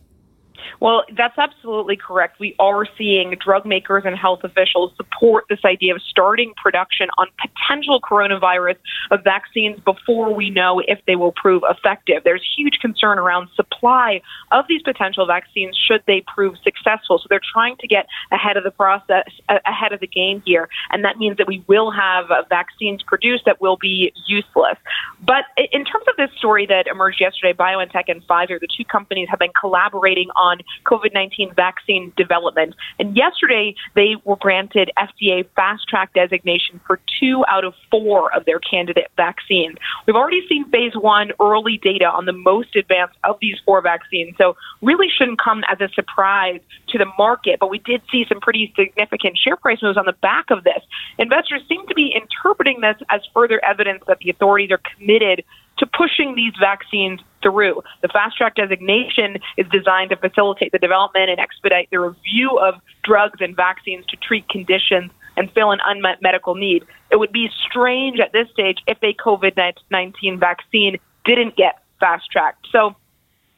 Well, 0.79 1.03
that's 1.15 1.37
absolutely 1.37 1.97
correct. 1.97 2.39
We 2.39 2.55
are 2.59 2.85
seeing 2.97 3.35
drug 3.43 3.65
makers 3.65 4.03
and 4.05 4.15
health 4.17 4.41
officials 4.43 4.93
support 4.95 5.45
this 5.49 5.59
idea 5.65 5.93
of 5.95 6.01
starting 6.01 6.53
production 6.61 7.09
on 7.17 7.27
potential 7.39 7.99
coronavirus 8.01 8.75
vaccines 9.23 9.79
before 9.83 10.33
we 10.33 10.49
know 10.49 10.81
if 10.87 10.99
they 11.05 11.15
will 11.15 11.31
prove 11.31 11.63
effective. 11.69 12.23
There's 12.23 12.45
huge 12.57 12.79
concern 12.81 13.19
around 13.19 13.49
supply 13.55 14.21
of 14.51 14.65
these 14.67 14.81
potential 14.81 15.25
vaccines 15.25 15.77
should 15.77 16.03
they 16.07 16.23
prove 16.33 16.55
successful. 16.63 17.19
So 17.19 17.27
they're 17.29 17.41
trying 17.53 17.77
to 17.77 17.87
get 17.87 18.07
ahead 18.31 18.57
of 18.57 18.63
the 18.63 18.71
process, 18.71 19.25
ahead 19.49 19.93
of 19.93 19.99
the 19.99 20.07
game 20.07 20.41
here. 20.45 20.69
And 20.91 21.03
that 21.05 21.17
means 21.17 21.37
that 21.37 21.47
we 21.47 21.63
will 21.67 21.91
have 21.91 22.31
uh, 22.31 22.43
vaccines 22.49 23.03
produced 23.03 23.43
that 23.45 23.61
will 23.61 23.77
be 23.77 24.13
useless. 24.27 24.77
But 25.25 25.45
in 25.71 25.85
terms 25.85 26.05
of 26.07 26.15
this 26.17 26.29
story 26.37 26.65
that 26.67 26.87
emerged 26.87 27.19
yesterday, 27.19 27.53
BioNTech 27.53 28.05
and 28.07 28.25
Pfizer, 28.27 28.59
the 28.59 28.67
two 28.75 28.85
companies 28.85 29.27
have 29.29 29.39
been 29.39 29.51
collaborating 29.59 30.29
on 30.35 30.48
COVID 30.85 31.13
19 31.13 31.53
vaccine 31.55 32.11
development. 32.17 32.75
And 32.99 33.15
yesterday, 33.15 33.75
they 33.95 34.15
were 34.23 34.35
granted 34.35 34.91
FDA 34.97 35.47
fast 35.55 35.87
track 35.87 36.13
designation 36.13 36.79
for 36.85 36.99
two 37.19 37.43
out 37.47 37.63
of 37.63 37.73
four 37.91 38.33
of 38.35 38.45
their 38.45 38.59
candidate 38.59 39.07
vaccines. 39.17 39.77
We've 40.05 40.15
already 40.15 40.45
seen 40.47 40.69
phase 40.69 40.93
one 40.95 41.31
early 41.39 41.79
data 41.81 42.05
on 42.05 42.25
the 42.25 42.33
most 42.33 42.75
advanced 42.75 43.17
of 43.23 43.37
these 43.41 43.57
four 43.65 43.81
vaccines, 43.81 44.35
so 44.37 44.55
really 44.81 45.07
shouldn't 45.09 45.39
come 45.41 45.63
as 45.69 45.79
a 45.81 45.89
surprise 45.93 46.61
to 46.89 46.97
the 46.97 47.07
market. 47.17 47.59
But 47.59 47.69
we 47.69 47.79
did 47.79 48.01
see 48.11 48.25
some 48.27 48.39
pretty 48.39 48.73
significant 48.75 49.37
share 49.37 49.55
price 49.55 49.81
moves 49.81 49.97
on 49.97 50.05
the 50.05 50.13
back 50.13 50.45
of 50.49 50.63
this. 50.63 50.81
Investors 51.17 51.61
seem 51.67 51.85
to 51.87 51.95
be 51.95 52.13
interpreting 52.15 52.81
this 52.81 52.97
as 53.09 53.21
further 53.33 53.63
evidence 53.63 54.03
that 54.07 54.19
the 54.19 54.29
authorities 54.29 54.71
are 54.71 54.81
committed 54.97 55.43
to 55.79 55.87
pushing 55.87 56.35
these 56.35 56.53
vaccines 56.59 57.19
through. 57.41 57.81
The 58.01 58.07
fast 58.09 58.37
track 58.37 58.55
designation 58.55 59.37
is 59.57 59.65
designed 59.71 60.11
to 60.11 60.17
facilitate 60.17 60.71
the 60.71 60.79
development 60.79 61.29
and 61.29 61.39
expedite 61.39 61.89
the 61.91 61.99
review 61.99 62.59
of 62.59 62.75
drugs 63.03 63.39
and 63.41 63.55
vaccines 63.55 64.05
to 64.07 64.17
treat 64.17 64.47
conditions 64.49 65.11
and 65.37 65.51
fill 65.53 65.71
an 65.71 65.79
unmet 65.85 66.21
medical 66.21 66.55
need. 66.55 66.83
It 67.11 67.17
would 67.17 67.31
be 67.31 67.49
strange 67.65 68.19
at 68.19 68.33
this 68.33 68.49
stage 68.51 68.79
if 68.87 68.97
a 69.01 69.13
COVID 69.13 69.55
19 69.89 70.39
vaccine 70.39 70.97
didn't 71.25 71.55
get 71.55 71.81
fast 71.99 72.29
tracked. 72.31 72.67
So 72.71 72.95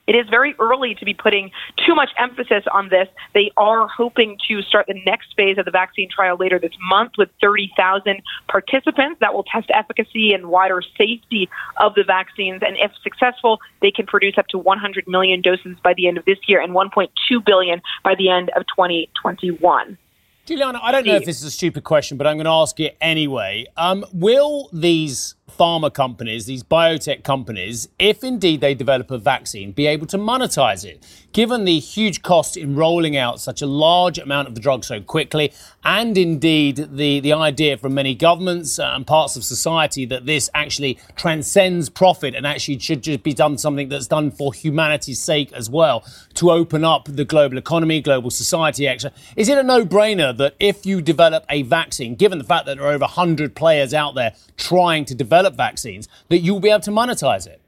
it 0.07 0.15
is 0.15 0.27
very 0.29 0.55
early 0.59 0.95
to 0.95 1.05
be 1.05 1.13
putting 1.13 1.51
too 1.85 1.95
much 1.95 2.09
emphasis 2.17 2.63
on 2.73 2.89
this. 2.89 3.07
They 3.33 3.51
are 3.57 3.87
hoping 3.87 4.37
to 4.47 4.61
start 4.63 4.87
the 4.87 5.01
next 5.05 5.33
phase 5.35 5.57
of 5.57 5.65
the 5.65 5.71
vaccine 5.71 6.09
trial 6.09 6.37
later 6.37 6.59
this 6.59 6.71
month 6.89 7.13
with 7.17 7.29
30,000 7.41 8.21
participants 8.47 9.19
that 9.21 9.33
will 9.33 9.43
test 9.43 9.69
efficacy 9.73 10.33
and 10.33 10.47
wider 10.47 10.81
safety 10.97 11.49
of 11.79 11.95
the 11.95 12.03
vaccines. 12.03 12.61
And 12.65 12.77
if 12.79 12.91
successful, 13.03 13.59
they 13.81 13.91
can 13.91 14.05
produce 14.05 14.37
up 14.37 14.47
to 14.47 14.57
100 14.57 15.07
million 15.07 15.41
doses 15.41 15.77
by 15.83 15.93
the 15.93 16.07
end 16.07 16.17
of 16.17 16.25
this 16.25 16.39
year 16.47 16.61
and 16.61 16.73
1.2 16.73 17.45
billion 17.45 17.81
by 18.03 18.15
the 18.15 18.29
end 18.29 18.49
of 18.55 18.63
2021. 18.75 19.97
Juliana, 20.51 20.81
I 20.83 20.91
don't 20.91 21.05
know 21.05 21.15
if 21.15 21.23
this 21.23 21.37
is 21.37 21.45
a 21.45 21.51
stupid 21.51 21.85
question, 21.85 22.17
but 22.17 22.27
I'm 22.27 22.35
going 22.35 22.43
to 22.43 22.51
ask 22.51 22.77
it 22.81 22.97
anyway. 22.99 23.67
Um, 23.77 24.03
will 24.11 24.69
these 24.73 25.35
pharma 25.57 25.93
companies, 25.93 26.45
these 26.45 26.63
biotech 26.63 27.23
companies, 27.23 27.87
if 27.99 28.23
indeed 28.23 28.59
they 28.59 28.73
develop 28.73 29.11
a 29.11 29.17
vaccine, 29.17 29.71
be 29.71 29.85
able 29.85 30.07
to 30.07 30.17
monetize 30.17 30.83
it? 30.83 31.05
Given 31.33 31.63
the 31.63 31.79
huge 31.79 32.21
cost 32.21 32.57
in 32.57 32.75
rolling 32.75 33.15
out 33.15 33.39
such 33.39 33.61
a 33.61 33.65
large 33.65 34.17
amount 34.17 34.49
of 34.49 34.55
the 34.55 34.59
drug 34.59 34.83
so 34.83 34.99
quickly, 34.99 35.53
and 35.85 36.17
indeed 36.17 36.89
the, 36.91 37.21
the 37.21 37.31
idea 37.31 37.77
from 37.77 37.93
many 37.93 38.13
governments 38.13 38.77
and 38.77 39.07
parts 39.07 39.37
of 39.37 39.45
society 39.45 40.05
that 40.05 40.25
this 40.25 40.49
actually 40.53 40.99
transcends 41.15 41.89
profit 41.89 42.35
and 42.35 42.45
actually 42.45 42.79
should 42.79 43.01
just 43.01 43.23
be 43.23 43.33
done 43.33 43.57
something 43.57 43.87
that's 43.87 44.07
done 44.07 44.31
for 44.31 44.53
humanity's 44.53 45.21
sake 45.21 45.53
as 45.53 45.69
well 45.69 46.03
to 46.33 46.51
open 46.51 46.83
up 46.83 47.05
the 47.05 47.23
global 47.23 47.57
economy, 47.57 48.01
global 48.01 48.29
society, 48.29 48.87
etc. 48.87 49.15
Is 49.37 49.47
it 49.47 49.57
a 49.57 49.63
no 49.63 49.85
brainer 49.85 50.35
that 50.41 50.55
if 50.59 50.85
you 50.85 51.01
develop 51.01 51.45
a 51.49 51.63
vaccine, 51.63 52.15
given 52.15 52.37
the 52.37 52.43
fact 52.43 52.65
that 52.65 52.77
there 52.77 52.85
are 52.85 52.93
over 52.93 53.03
100 53.03 53.55
players 53.55 53.93
out 53.93 54.15
there 54.15 54.35
trying 54.57 55.05
to 55.05 55.15
develop 55.15 55.55
vaccines, 55.55 56.07
that 56.29 56.39
you'll 56.39 56.59
be 56.59 56.69
able 56.69 56.81
to 56.81 56.91
monetize 56.91 57.47
it? 57.47 57.60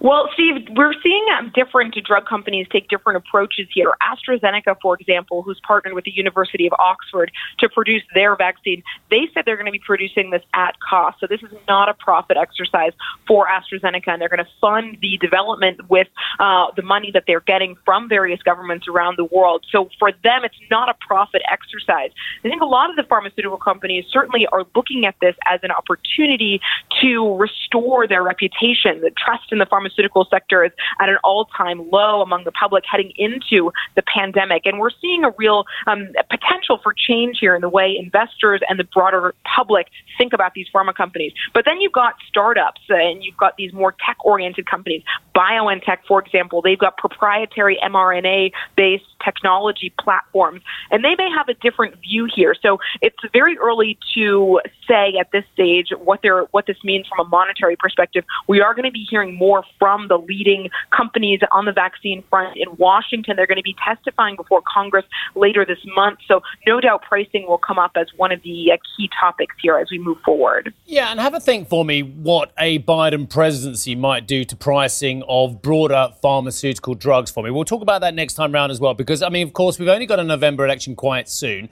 Well, 0.00 0.28
Steve, 0.34 0.66
we're 0.76 0.94
seeing 1.02 1.24
um, 1.38 1.52
different 1.54 1.94
drug 2.04 2.26
companies 2.26 2.66
take 2.70 2.88
different 2.88 3.16
approaches 3.16 3.68
here. 3.72 3.92
AstraZeneca, 4.02 4.76
for 4.82 4.96
example, 4.98 5.42
who's 5.42 5.60
partnered 5.66 5.94
with 5.94 6.04
the 6.04 6.14
University 6.14 6.66
of 6.66 6.72
Oxford 6.78 7.30
to 7.60 7.68
produce 7.68 8.02
their 8.14 8.36
vaccine, 8.36 8.82
they 9.10 9.28
said 9.32 9.44
they're 9.46 9.56
going 9.56 9.66
to 9.66 9.72
be 9.72 9.82
producing 9.84 10.30
this 10.30 10.42
at 10.54 10.74
cost. 10.80 11.20
So 11.20 11.26
this 11.28 11.42
is 11.42 11.56
not 11.68 11.88
a 11.88 11.94
profit 11.94 12.36
exercise 12.36 12.92
for 13.26 13.46
AstraZeneca, 13.46 14.08
and 14.08 14.20
they're 14.20 14.28
going 14.28 14.44
to 14.44 14.50
fund 14.60 14.98
the 15.00 15.18
development 15.18 15.88
with 15.88 16.08
uh, 16.40 16.66
the 16.76 16.82
money 16.82 17.10
that 17.12 17.24
they're 17.26 17.40
getting 17.40 17.76
from 17.84 18.08
various 18.08 18.42
governments 18.42 18.86
around 18.88 19.16
the 19.16 19.24
world. 19.24 19.64
So 19.70 19.88
for 19.98 20.10
them, 20.12 20.44
it's 20.44 20.54
not 20.70 20.88
a 20.88 20.94
profit 21.06 21.42
exercise. 21.50 22.10
I 22.44 22.48
think 22.48 22.62
a 22.62 22.66
lot 22.66 22.90
of 22.90 22.96
the 22.96 23.04
pharmaceutical 23.04 23.58
companies 23.58 24.04
certainly 24.10 24.46
are 24.48 24.64
looking 24.74 25.06
at 25.06 25.14
this 25.20 25.34
as 25.46 25.60
an 25.62 25.70
opportunity 25.70 26.60
to 27.00 27.36
restore 27.36 28.06
their 28.06 28.22
reputation, 28.22 29.00
the 29.00 29.12
trust 29.16 29.52
in 29.52 29.58
the 29.58 29.66
pharmaceutical 29.66 29.83
sector 30.30 30.64
is 30.64 30.72
at 31.00 31.08
an 31.08 31.16
all-time 31.24 31.90
low 31.90 32.22
among 32.22 32.44
the 32.44 32.52
public 32.52 32.84
heading 32.90 33.12
into 33.16 33.70
the 33.96 34.02
pandemic, 34.02 34.66
and 34.66 34.78
we're 34.78 34.90
seeing 35.00 35.24
a 35.24 35.30
real 35.38 35.64
um, 35.86 36.08
potential 36.30 36.78
for 36.82 36.94
change 36.94 37.38
here 37.40 37.54
in 37.54 37.60
the 37.60 37.68
way 37.68 37.96
investors 37.98 38.60
and 38.68 38.78
the 38.78 38.84
broader 38.84 39.34
public 39.44 39.88
think 40.18 40.32
about 40.32 40.54
these 40.54 40.66
pharma 40.74 40.94
companies. 40.94 41.32
But 41.52 41.64
then 41.64 41.80
you've 41.80 41.92
got 41.92 42.14
startups 42.28 42.82
and 42.88 43.22
you've 43.22 43.36
got 43.36 43.56
these 43.56 43.72
more 43.72 43.94
tech-oriented 44.06 44.68
companies. 44.68 45.02
BioNTech, 45.34 45.98
for 46.06 46.22
example, 46.22 46.62
they've 46.62 46.78
got 46.78 46.96
proprietary 46.96 47.78
mRNA-based 47.84 49.04
technology 49.24 49.92
platforms, 49.98 50.62
and 50.90 51.04
they 51.04 51.14
may 51.16 51.28
have 51.30 51.48
a 51.48 51.54
different 51.54 51.96
view 52.00 52.28
here. 52.32 52.54
So 52.60 52.78
it's 53.00 53.16
very 53.32 53.56
early 53.58 53.98
to 54.14 54.60
say 54.86 55.14
at 55.18 55.30
this 55.32 55.44
stage 55.52 55.88
what 55.98 56.20
they're 56.22 56.42
what 56.50 56.66
this 56.66 56.76
means 56.84 57.06
from 57.08 57.26
a 57.26 57.28
monetary 57.28 57.76
perspective. 57.76 58.24
We 58.48 58.60
are 58.60 58.74
going 58.74 58.84
to 58.84 58.92
be 58.92 59.06
hearing 59.08 59.34
more 59.34 59.63
from 59.78 60.08
the 60.08 60.16
leading 60.16 60.68
companies 60.96 61.40
on 61.52 61.64
the 61.64 61.72
vaccine 61.72 62.22
front 62.30 62.56
in 62.56 62.68
Washington. 62.76 63.36
They're 63.36 63.46
going 63.46 63.56
to 63.56 63.62
be 63.62 63.76
testifying 63.84 64.36
before 64.36 64.62
Congress 64.72 65.04
later 65.34 65.64
this 65.64 65.78
month. 65.96 66.18
So 66.26 66.40
no 66.66 66.80
doubt 66.80 67.02
pricing 67.02 67.46
will 67.46 67.58
come 67.58 67.78
up 67.78 67.92
as 67.96 68.08
one 68.16 68.32
of 68.32 68.42
the 68.42 68.72
uh, 68.72 68.76
key 68.96 69.10
topics 69.20 69.54
here 69.60 69.78
as 69.78 69.88
we 69.90 69.98
move 69.98 70.18
forward. 70.24 70.72
Yeah, 70.86 71.10
and 71.10 71.20
have 71.20 71.34
a 71.34 71.40
think 71.40 71.68
for 71.68 71.84
me 71.84 72.02
what 72.02 72.52
a 72.58 72.78
Biden 72.80 73.28
presidency 73.28 73.94
might 73.94 74.26
do 74.26 74.44
to 74.44 74.56
pricing 74.56 75.22
of 75.28 75.62
broader 75.62 76.08
pharmaceutical 76.22 76.94
drugs 76.94 77.30
for 77.30 77.42
me. 77.42 77.50
We'll 77.50 77.64
talk 77.64 77.82
about 77.82 78.00
that 78.00 78.14
next 78.14 78.34
time 78.34 78.52
round 78.52 78.72
as 78.72 78.80
well, 78.80 78.94
because, 78.94 79.22
I 79.22 79.28
mean, 79.28 79.46
of 79.46 79.52
course, 79.52 79.78
we've 79.78 79.88
only 79.88 80.06
got 80.06 80.18
a 80.18 80.24
November 80.24 80.64
election 80.64 80.96
quite 80.96 81.28
soon. 81.28 81.68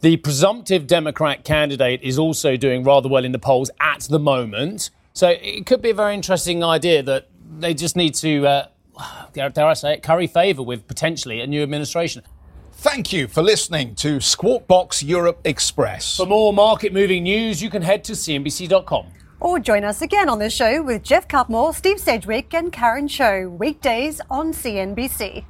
The 0.00 0.16
presumptive 0.16 0.86
Democrat 0.86 1.44
candidate 1.44 2.00
is 2.02 2.18
also 2.18 2.56
doing 2.56 2.84
rather 2.84 3.08
well 3.08 3.24
in 3.24 3.32
the 3.32 3.38
polls 3.38 3.68
at 3.80 4.02
the 4.02 4.20
moment. 4.20 4.90
So 5.18 5.30
it 5.30 5.66
could 5.66 5.82
be 5.82 5.90
a 5.90 5.94
very 5.94 6.14
interesting 6.14 6.62
idea 6.62 7.02
that 7.02 7.26
they 7.58 7.74
just 7.74 7.96
need 7.96 8.14
to, 8.14 8.46
uh, 8.46 8.66
dare 9.32 9.66
I 9.66 9.74
say 9.74 9.94
it, 9.94 10.02
curry 10.04 10.28
favour 10.28 10.62
with 10.62 10.86
potentially 10.86 11.40
a 11.40 11.46
new 11.48 11.60
administration. 11.60 12.22
Thank 12.74 13.12
you 13.12 13.26
for 13.26 13.42
listening 13.42 13.96
to 13.96 14.20
Squawk 14.20 14.68
Box 14.68 15.02
Europe 15.02 15.40
Express. 15.44 16.18
For 16.18 16.24
more 16.24 16.52
market 16.52 16.92
moving 16.92 17.24
news, 17.24 17.60
you 17.60 17.68
can 17.68 17.82
head 17.82 18.04
to 18.04 18.12
CNBC.com. 18.12 19.06
Or 19.40 19.58
join 19.58 19.82
us 19.82 20.02
again 20.02 20.28
on 20.28 20.38
the 20.38 20.50
show 20.50 20.84
with 20.84 21.02
Geoff 21.02 21.26
Cutmore, 21.26 21.74
Steve 21.74 21.98
Sedgwick, 21.98 22.54
and 22.54 22.70
Karen 22.70 23.08
Tso, 23.08 23.48
weekdays 23.48 24.20
on 24.30 24.52
CNBC. 24.52 25.44